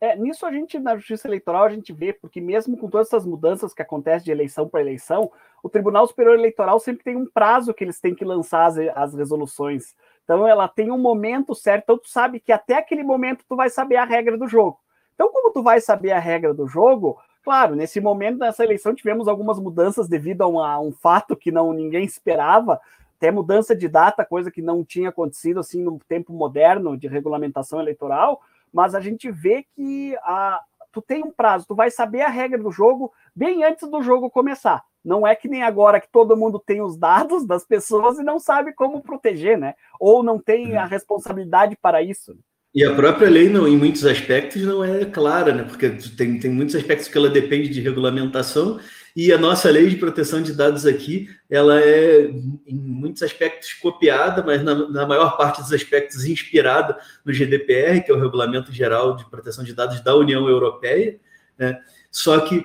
[0.00, 3.24] É, nisso a gente, na justiça eleitoral, a gente vê, porque mesmo com todas essas
[3.24, 5.30] mudanças que acontecem de eleição para eleição,
[5.62, 9.14] o Tribunal Superior Eleitoral sempre tem um prazo que eles têm que lançar as, as
[9.14, 9.94] resoluções.
[10.24, 13.70] Então ela tem um momento certo, então tu sabe que até aquele momento tu vai
[13.70, 14.82] saber a regra do jogo.
[15.14, 19.26] Então, como tu vai saber a regra do jogo, Claro, nesse momento, nessa eleição, tivemos
[19.26, 22.80] algumas mudanças devido a, uma, a um fato que não ninguém esperava,
[23.16, 27.80] até mudança de data, coisa que não tinha acontecido assim no tempo moderno de regulamentação
[27.80, 28.40] eleitoral,
[28.72, 30.60] mas a gente vê que a,
[30.92, 34.30] tu tem um prazo, tu vai saber a regra do jogo bem antes do jogo
[34.30, 34.84] começar.
[35.04, 38.38] Não é que nem agora que todo mundo tem os dados das pessoas e não
[38.38, 39.74] sabe como proteger, né?
[39.98, 42.38] Ou não tem a responsabilidade para isso.
[42.74, 45.62] E a própria lei, não, em muitos aspectos, não é clara, né?
[45.62, 48.80] porque tem, tem muitos aspectos que ela depende de regulamentação,
[49.14, 52.30] e a nossa lei de proteção de dados aqui, ela é,
[52.66, 58.10] em muitos aspectos, copiada, mas na, na maior parte dos aspectos inspirada no GDPR, que
[58.10, 61.20] é o Regulamento Geral de Proteção de Dados da União Europeia,
[61.58, 61.78] né?
[62.10, 62.64] só que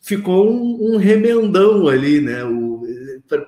[0.00, 2.38] ficou um, um remendão ali, né?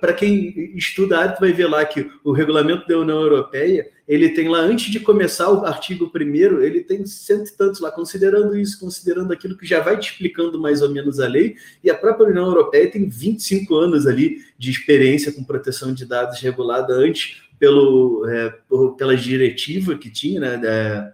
[0.01, 4.29] Para quem estuda a área, vai ver lá que o regulamento da União Europeia ele
[4.31, 8.55] tem lá, antes de começar o artigo primeiro, ele tem cento e tantos lá, considerando
[8.59, 11.95] isso, considerando aquilo que já vai te explicando mais ou menos a lei, e a
[11.95, 17.41] própria União Europeia tem 25 anos ali de experiência com proteção de dados regulada antes
[17.59, 21.13] pelo, é, por, pela diretiva que tinha, né,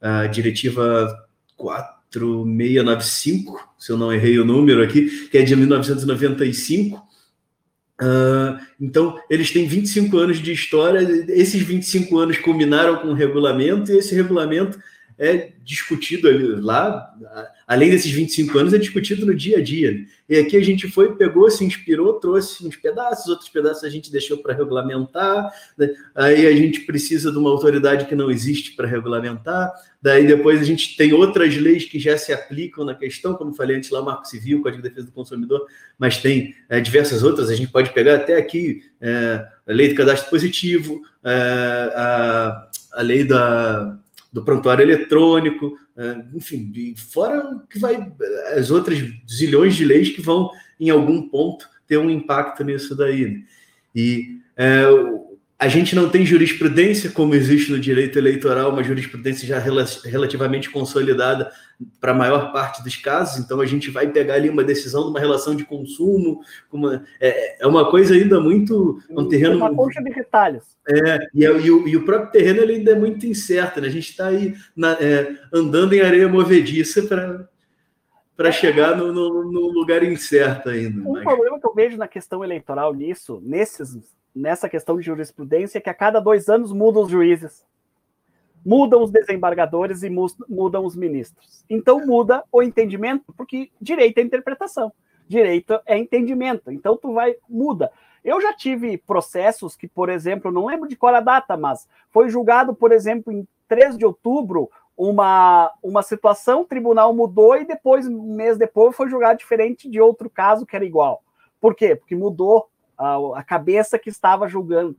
[0.00, 1.12] a diretiva
[1.56, 7.07] 4695, se eu não errei o número aqui, que é de 1995,
[8.00, 13.90] Uh, então, eles têm 25 anos de história, esses 25 anos culminaram com o regulamento,
[13.90, 14.78] e esse regulamento
[15.18, 16.28] é discutido
[16.64, 17.12] lá,
[17.66, 20.06] além desses 25 anos, é discutido no dia a dia.
[20.28, 24.12] E aqui a gente foi, pegou, se inspirou, trouxe uns pedaços, outros pedaços a gente
[24.12, 25.90] deixou para regulamentar, né?
[26.14, 30.64] aí a gente precisa de uma autoridade que não existe para regulamentar, daí depois a
[30.64, 34.28] gente tem outras leis que já se aplicam na questão, como falei antes lá, Marco
[34.28, 35.66] Civil, Código de Defesa do Consumidor,
[35.98, 39.94] mas tem é, diversas outras, a gente pode pegar até aqui é, a lei do
[39.94, 41.30] cadastro positivo, é,
[41.94, 43.98] a, a lei da
[44.32, 48.12] do prontuário eletrônico, é, enfim, fora que vai
[48.56, 48.98] as outras
[49.28, 53.26] zilhões de leis que vão, em algum ponto, ter um impacto nisso daí.
[53.26, 53.44] Né?
[53.94, 54.84] E é,
[55.60, 59.58] a gente não tem jurisprudência como existe no direito eleitoral, uma jurisprudência já
[60.04, 61.50] relativamente consolidada
[62.00, 65.10] para a maior parte dos casos, então a gente vai pegar ali uma decisão de
[65.10, 66.40] uma relação de consumo,
[66.72, 69.00] uma, é, é uma coisa ainda muito.
[69.10, 69.56] Um terreno.
[69.56, 70.64] Uma concha de retalhos.
[70.88, 73.88] É, e, é, e, o, e o próprio terreno ele ainda é muito incerto, né?
[73.88, 77.48] A gente está aí na, é, andando em areia movediça para
[78.36, 81.00] para chegar no, no, no, lugar incerto ainda.
[81.00, 81.24] Um mas...
[81.24, 83.98] problema que eu vejo na questão eleitoral nisso, nesses
[84.38, 87.66] nessa questão de jurisprudência que a cada dois anos mudam os juízes,
[88.64, 91.64] mudam os desembargadores e mudam os ministros.
[91.68, 94.92] Então muda o entendimento, porque direito é interpretação,
[95.26, 96.70] direito é entendimento.
[96.70, 97.90] Então tu vai muda.
[98.24, 102.28] Eu já tive processos que, por exemplo, não lembro de qual a data, mas foi
[102.28, 108.06] julgado, por exemplo, em 3 de outubro, uma, uma situação, o tribunal mudou e depois,
[108.08, 111.22] um mês depois, foi julgado diferente de outro caso que era igual.
[111.60, 111.94] Por quê?
[111.94, 112.68] Porque mudou
[112.98, 114.96] a, a cabeça que estava julgando.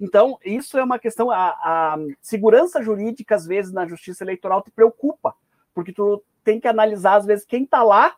[0.00, 1.30] Então, isso é uma questão.
[1.30, 5.34] A, a, segurança jurídica, às vezes, na justiça eleitoral te preocupa,
[5.72, 8.14] porque tu tem que analisar, às vezes, quem está lá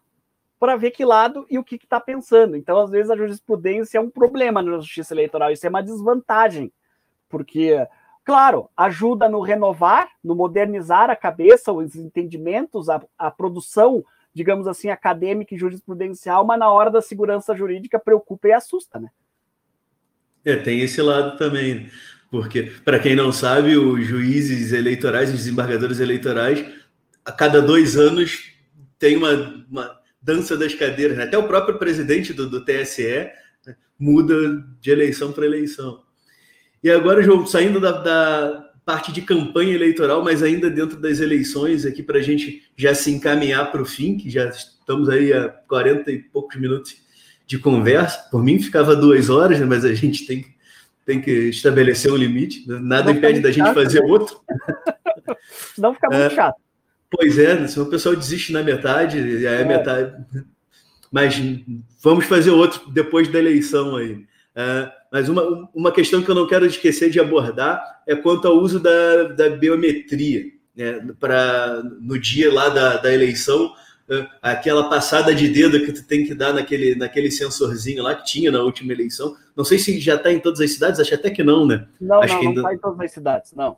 [0.58, 2.56] para ver que lado e o que está pensando.
[2.56, 6.72] Então, às vezes, a jurisprudência é um problema na justiça eleitoral, isso é uma desvantagem,
[7.28, 7.86] porque,
[8.24, 14.02] claro, ajuda no renovar, no modernizar a cabeça, os entendimentos, a, a produção
[14.36, 19.08] digamos assim, acadêmica e jurisprudencial, mas na hora da segurança jurídica preocupa e assusta, né?
[20.44, 21.88] É, tem esse lado também,
[22.30, 26.62] porque, para quem não sabe, os juízes eleitorais, os desembargadores eleitorais,
[27.24, 28.52] a cada dois anos
[28.98, 31.24] tem uma, uma dança das cadeiras, né?
[31.24, 33.30] até o próprio presidente do, do TSE
[33.66, 36.02] né, muda de eleição para eleição.
[36.84, 41.84] E agora, João, saindo da, da parte de campanha eleitoral, mas ainda dentro das eleições,
[41.84, 45.48] aqui para a gente já se encaminhar para o fim, que já estamos aí a
[45.48, 46.96] 40 e poucos minutos
[47.48, 48.28] de conversa.
[48.30, 50.54] Por mim, ficava duas horas, né, mas a gente tem que,
[51.04, 52.64] tem que estabelecer um limite.
[52.68, 54.06] Nada Não impede da gente chato, fazer né?
[54.06, 54.40] outro.
[55.76, 56.56] Não fica muito é, chato.
[57.10, 60.24] Pois é, se o pessoal desiste na metade, já é, é metade.
[61.10, 61.34] Mas
[62.00, 64.24] vamos fazer outro depois da eleição aí.
[64.56, 68.56] É, mas uma, uma questão que eu não quero esquecer de abordar é quanto ao
[68.56, 70.46] uso da, da biometria.
[70.74, 76.06] Né, para no dia lá da, da eleição, uh, aquela passada de dedo que tu
[76.06, 79.36] tem que dar naquele, naquele sensorzinho lá que tinha na última eleição.
[79.54, 81.86] Não sei se já está em todas as cidades, acho até que não, né?
[82.00, 82.62] Não, acho não, que ainda...
[82.62, 83.76] não está em todas as cidades, não.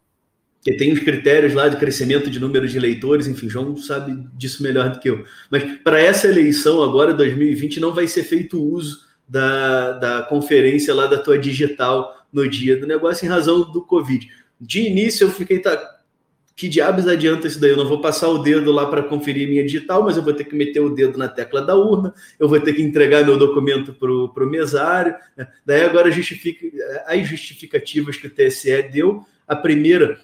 [0.56, 4.62] Porque tem os critérios lá de crescimento de número de eleitores, enfim, João sabe disso
[4.62, 5.24] melhor do que eu.
[5.50, 11.06] Mas para essa eleição agora, 2020, não vai ser feito uso da, da conferência lá
[11.06, 14.28] da tua digital no dia do negócio em razão do Covid.
[14.60, 15.98] De início eu fiquei, tá,
[16.56, 17.70] que diabos adianta isso daí?
[17.70, 20.44] Eu não vou passar o dedo lá para conferir minha digital, mas eu vou ter
[20.44, 23.92] que meter o dedo na tecla da urna, eu vou ter que entregar meu documento
[23.92, 25.14] para o mesário.
[25.36, 25.46] Né?
[25.64, 26.66] Daí agora justifica
[27.06, 29.24] as justificativas que o TSE deu.
[29.46, 30.18] A primeira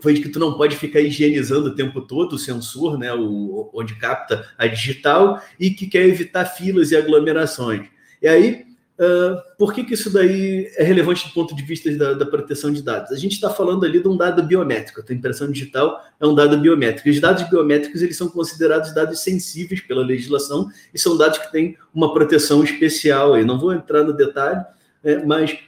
[0.00, 3.70] foi de que tu não pode ficar higienizando o tempo todo o sensor, né, o,
[3.72, 7.86] onde capta a digital, e que quer evitar filas e aglomerações.
[8.20, 8.66] E aí,
[8.98, 12.72] uh, por que, que isso daí é relevante do ponto de vista da, da proteção
[12.72, 13.12] de dados?
[13.12, 16.58] A gente está falando ali de um dado biométrico, a impressão digital é um dado
[16.58, 17.08] biométrico.
[17.08, 21.76] Os dados biométricos eles são considerados dados sensíveis pela legislação e são dados que têm
[21.94, 23.36] uma proteção especial.
[23.38, 24.64] Eu não vou entrar no detalhe,
[25.02, 25.58] é, mas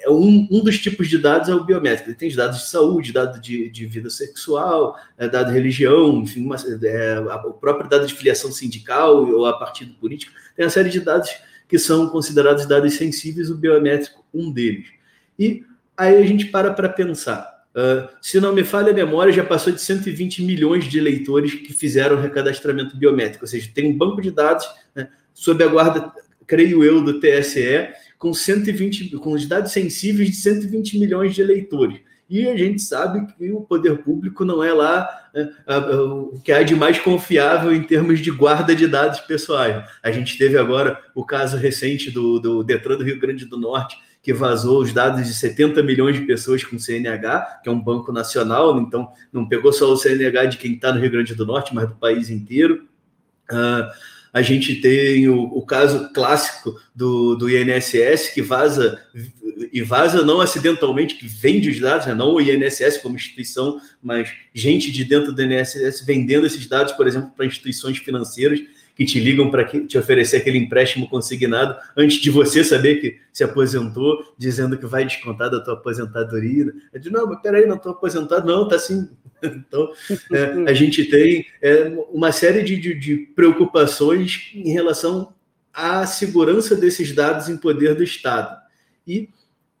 [0.00, 2.18] é um, um dos tipos de dados é o biométrico.
[2.18, 6.56] Tem dados de saúde, dado de, de vida sexual, é, dado de religião, enfim, uma,
[6.56, 10.32] é, o próprio dado de filiação sindical ou a partido político.
[10.56, 11.30] Tem uma série de dados
[11.72, 14.88] que são considerados dados sensíveis, o biométrico um deles.
[15.38, 15.64] E
[15.96, 17.50] aí a gente para para pensar.
[17.70, 21.72] Uh, se não me falha a memória, já passou de 120 milhões de eleitores que
[21.72, 26.12] fizeram recadastramento biométrico, ou seja, tem um banco de dados né, sob a guarda,
[26.46, 32.00] creio eu, do TSE, com 120, com os dados sensíveis de 120 milhões de eleitores.
[32.32, 36.62] E a gente sabe que o poder público não é lá é, o que há
[36.62, 39.84] de mais confiável em termos de guarda de dados pessoais.
[40.02, 43.98] A gente teve agora o caso recente do, do Detran do Rio Grande do Norte,
[44.22, 48.10] que vazou os dados de 70 milhões de pessoas com CNH, que é um banco
[48.10, 51.74] nacional, então não pegou só o CNH de quem está no Rio Grande do Norte,
[51.74, 52.88] mas do país inteiro.
[53.50, 53.92] Uh,
[54.32, 58.98] a gente tem o, o, caso clássico do, do INSS, que vaza
[59.70, 62.14] e vaza não acidentalmente, que vende os dados, né?
[62.14, 67.06] não o INSS como instituição, mas gente de dentro do INSS vendendo esses dados, por
[67.06, 68.60] exemplo, para instituições financeiras
[68.94, 73.42] que te ligam para te oferecer aquele empréstimo consignado antes de você saber que se
[73.42, 76.72] aposentou, dizendo que vai descontar da tua aposentadoria.
[76.92, 79.08] Eu digo, não, mas peraí, não estou aposentado, não, tá assim.
[79.44, 79.90] Então,
[80.30, 85.34] é, a gente tem é, uma série de, de, de preocupações em relação
[85.74, 88.56] à segurança desses dados em poder do Estado.
[89.04, 89.28] E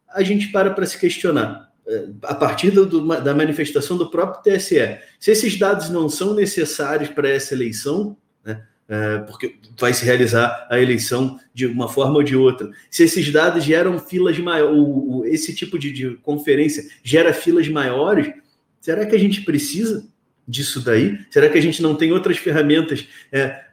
[0.08, 4.98] a gente para para se questionar, é, a partir do, da manifestação do próprio TSE,
[5.20, 8.21] se esses dados não são necessários para essa eleição, é,
[9.26, 13.64] porque vai se realizar a eleição de uma forma ou de outra, se esses dados
[13.64, 18.32] geram filas maiores, esse tipo de, de conferência gera filas maiores,
[18.80, 20.06] será que a gente precisa
[20.46, 21.18] disso daí?
[21.30, 23.64] Será que a gente não tem outras ferramentas é,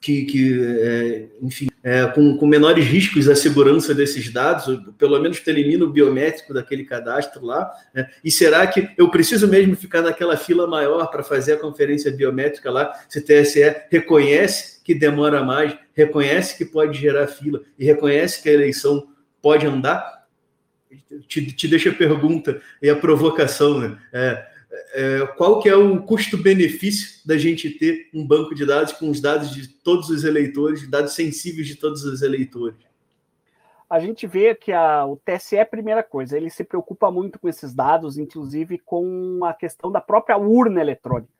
[0.00, 5.40] que, que é, enfim, é, com, com, menores riscos à segurança desses dados, pelo menos
[5.46, 7.72] elimina o biométrico daquele cadastro lá?
[7.94, 8.10] Né?
[8.24, 12.72] E será que eu preciso mesmo ficar naquela fila maior para fazer a conferência biométrica
[12.72, 18.42] lá, se o TSE reconhece que demora mais, reconhece que pode gerar fila e reconhece
[18.42, 19.06] que a eleição
[19.40, 20.26] pode andar?
[21.28, 23.96] Te, te deixa a pergunta e a provocação, né?
[24.12, 24.44] É,
[24.92, 29.20] é, qual que é o custo-benefício da gente ter um banco de dados com os
[29.20, 32.78] dados de todos os eleitores, dados sensíveis de todos os eleitores?
[33.88, 37.48] A gente vê que a, o TSE é primeira coisa, ele se preocupa muito com
[37.48, 41.32] esses dados, inclusive com a questão da própria urna eletrônica.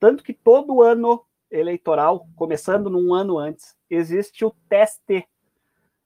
[0.00, 5.26] Tanto que todo ano eleitoral, começando num ano antes, existe o teste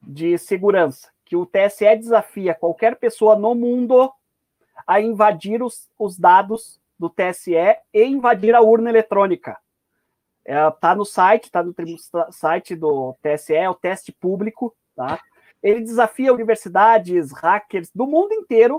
[0.03, 4.13] de segurança, que o TSE desafia qualquer pessoa no mundo
[4.89, 7.55] a invadir os, os dados do TSE
[7.93, 9.59] e invadir a urna eletrônica.
[10.43, 11.75] Está é, tá no site, está no
[12.33, 14.75] site do TSE, é o teste público.
[14.97, 15.21] Tá?
[15.63, 18.79] Ele desafia universidades, hackers do mundo inteiro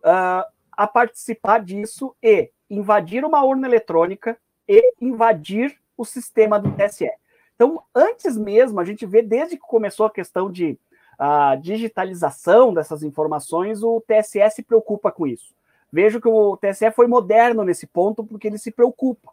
[0.00, 4.38] uh, a participar disso e invadir uma urna eletrônica
[4.68, 7.10] e invadir o sistema do TSE.
[7.54, 10.78] Então, antes mesmo, a gente vê desde que começou a questão de
[11.22, 15.54] a digitalização dessas informações, o TSE se preocupa com isso.
[15.92, 19.30] Vejo que o TSE foi moderno nesse ponto porque ele se preocupa.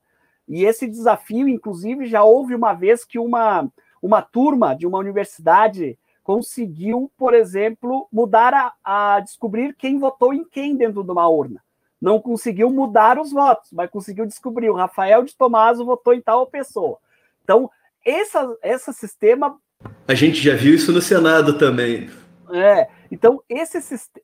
[0.50, 3.72] E esse desafio, inclusive, já houve uma vez que uma,
[4.02, 10.44] uma turma de uma universidade conseguiu, por exemplo, mudar a, a descobrir quem votou em
[10.44, 11.64] quem dentro de uma urna.
[12.02, 16.46] Não conseguiu mudar os votos, mas conseguiu descobrir o Rafael de Tomaso votou em tal
[16.48, 16.98] pessoa.
[17.46, 17.72] Então,
[18.06, 19.58] essa, esse sistema
[20.08, 22.10] a gente já viu isso no Senado também.
[22.52, 23.78] É, então esse,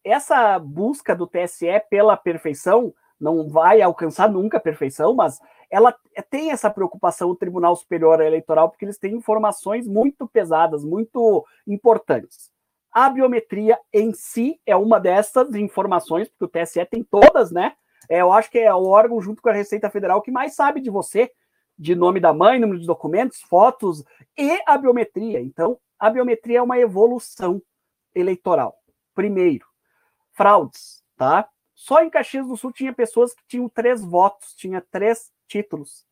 [0.03, 5.39] essa busca do TSE pela perfeição não vai alcançar nunca a perfeição, mas
[5.69, 5.95] ela
[6.29, 12.51] tem essa preocupação, o Tribunal Superior Eleitoral, porque eles têm informações muito pesadas, muito importantes.
[12.91, 17.73] A biometria em si é uma dessas informações, porque o TSE tem todas, né?
[18.07, 20.79] É, eu acho que é o órgão, junto com a Receita Federal, que mais sabe
[20.79, 21.31] de você
[21.77, 24.03] de nome da mãe, número de documentos, fotos
[24.37, 25.41] e a biometria.
[25.41, 27.61] Então, a biometria é uma evolução
[28.13, 28.77] eleitoral.
[29.15, 29.65] Primeiro,
[30.33, 31.47] fraudes, tá?
[31.73, 36.05] Só em Caxias do Sul tinha pessoas que tinham três votos, tinha três títulos.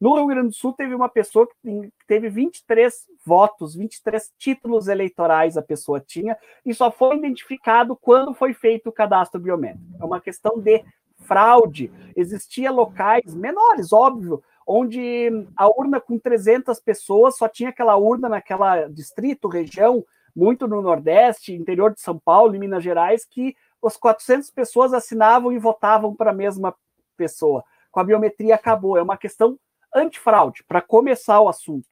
[0.00, 5.56] No Rio Grande do Sul teve uma pessoa que teve 23 votos, 23 títulos eleitorais
[5.56, 6.36] a pessoa tinha,
[6.66, 9.84] e só foi identificado quando foi feito o cadastro biométrico.
[10.00, 10.84] É uma questão de
[11.20, 11.92] fraude.
[12.16, 18.86] Existia locais menores, óbvio, onde a urna com 300 pessoas só tinha aquela urna naquela
[18.88, 20.04] distrito, região,
[20.34, 23.54] muito no Nordeste, interior de São Paulo e Minas Gerais, que
[23.84, 26.74] as 400 pessoas assinavam e votavam para a mesma
[27.16, 27.64] pessoa.
[27.90, 28.96] Com a biometria acabou.
[28.96, 29.58] É uma questão
[29.94, 31.86] antifraude, para começar o assunto.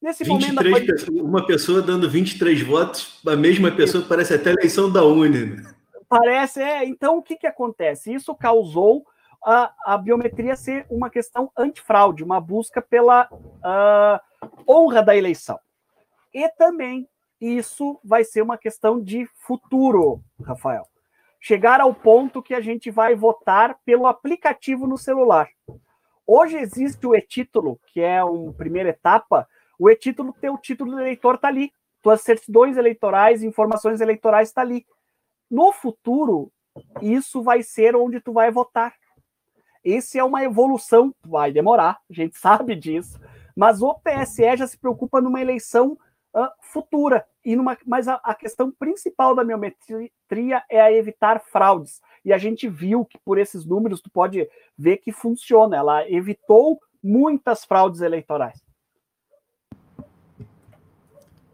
[0.00, 4.52] Nesse 23 momento, pessoas, uma pessoa dando 23 votos, a mesma pessoa parece até a
[4.54, 5.46] eleição da UNE.
[5.46, 5.74] Né?
[6.08, 6.86] Parece, é.
[6.86, 8.12] Então, o que, que acontece?
[8.12, 9.04] Isso causou
[9.44, 14.20] a, a biometria ser uma questão antifraude, uma busca pela uh,
[14.68, 15.58] honra da eleição.
[16.32, 17.08] E também
[17.40, 20.86] isso vai ser uma questão de futuro, Rafael.
[21.40, 25.48] Chegar ao ponto que a gente vai votar pelo aplicativo no celular.
[26.26, 29.48] Hoje existe o e-título, que é uma primeira etapa.
[29.78, 31.72] O e-título, teu título de eleitor está ali.
[32.02, 34.86] Tuas certidões eleitorais, informações eleitorais está ali.
[35.50, 36.52] No futuro,
[37.00, 38.94] isso vai ser onde tu vai votar.
[39.84, 43.18] Esse é uma evolução, vai demorar, a gente sabe disso,
[43.56, 45.98] mas o TSE já se preocupa numa eleição
[46.34, 47.26] uh, futura.
[47.44, 52.00] E numa, mas a, a, questão principal da biometria é a evitar fraudes.
[52.24, 55.76] E a gente viu que por esses números tu pode ver que funciona.
[55.76, 58.62] Ela evitou muitas fraudes eleitorais.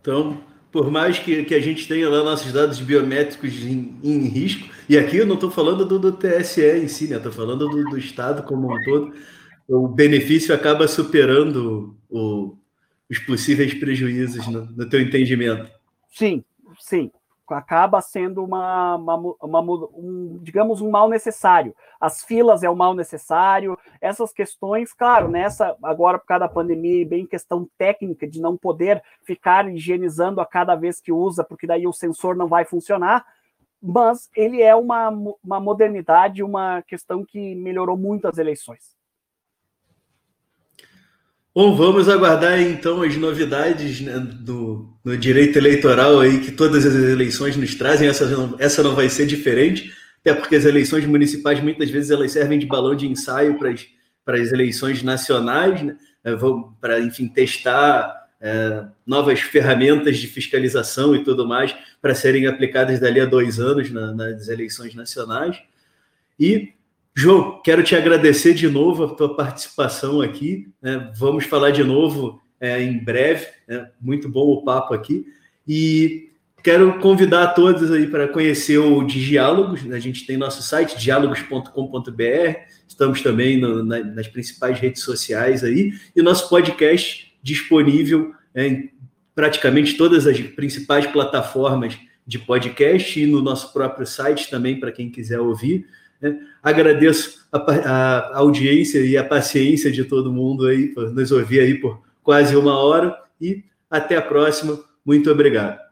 [0.01, 0.41] Então,
[0.77, 4.99] por mais que, que a gente tenha lá nossos dados biométricos em, em risco, e
[4.99, 7.17] aqui eu não estou falando do, do, TSE em si, né?
[7.17, 9.15] Estou falando do, do, Estado como um todo.
[9.67, 12.59] O benefício acaba superando o,
[13.11, 15.71] os possíveis prejuízos no, no teu entendimento.
[16.11, 16.45] Sim,
[16.79, 17.11] sim
[17.55, 19.61] acaba sendo uma, uma, uma
[19.95, 21.75] um, digamos, um mal necessário.
[22.01, 27.07] As filas é um mal necessário, essas questões, claro, nessa, agora por causa da pandemia,
[27.07, 31.87] bem questão técnica de não poder ficar higienizando a cada vez que usa, porque daí
[31.87, 33.25] o sensor não vai funcionar,
[33.83, 35.11] mas ele é uma,
[35.45, 38.96] uma modernidade, uma questão que melhorou muito as eleições.
[41.57, 46.95] Bom, vamos aguardar então as novidades né, do, no direito eleitoral aí que todas as
[46.95, 48.07] eleições nos trazem.
[48.07, 49.91] Essa não, essa não vai ser diferente,
[50.21, 53.87] até porque as eleições municipais muitas vezes elas servem de balão de ensaio para as,
[54.23, 55.97] para as eleições nacionais, né?
[56.23, 56.37] É,
[56.79, 63.19] para enfim testar é, novas ferramentas de fiscalização e tudo mais para serem aplicadas dali
[63.19, 65.57] a dois anos na, nas eleições nacionais.
[66.39, 66.76] E
[67.19, 70.69] João, quero te agradecer de novo a tua participação aqui.
[70.83, 71.11] Né?
[71.17, 73.47] Vamos falar de novo é, em breve.
[73.67, 73.89] Né?
[73.99, 75.25] Muito bom o papo aqui.
[75.67, 76.29] E
[76.63, 79.83] quero convidar todos aí para conhecer o Diálogos.
[79.83, 79.97] Né?
[79.97, 82.59] A gente tem nosso site, diálogos.com.br.
[82.87, 85.95] Estamos também no, na, nas principais redes sociais aí.
[86.15, 88.91] E nosso podcast disponível é, em
[89.35, 91.97] praticamente todas as principais plataformas
[92.27, 95.87] de podcast e no nosso próprio site também, para quem quiser ouvir.
[96.21, 96.39] Né?
[96.63, 101.75] Agradeço a, a, audiência e a paciência de todo mundo aí, por nos ouvir aí
[101.75, 104.79] por quase uma hora e até a próxima.
[105.05, 105.86] Muito obrigado.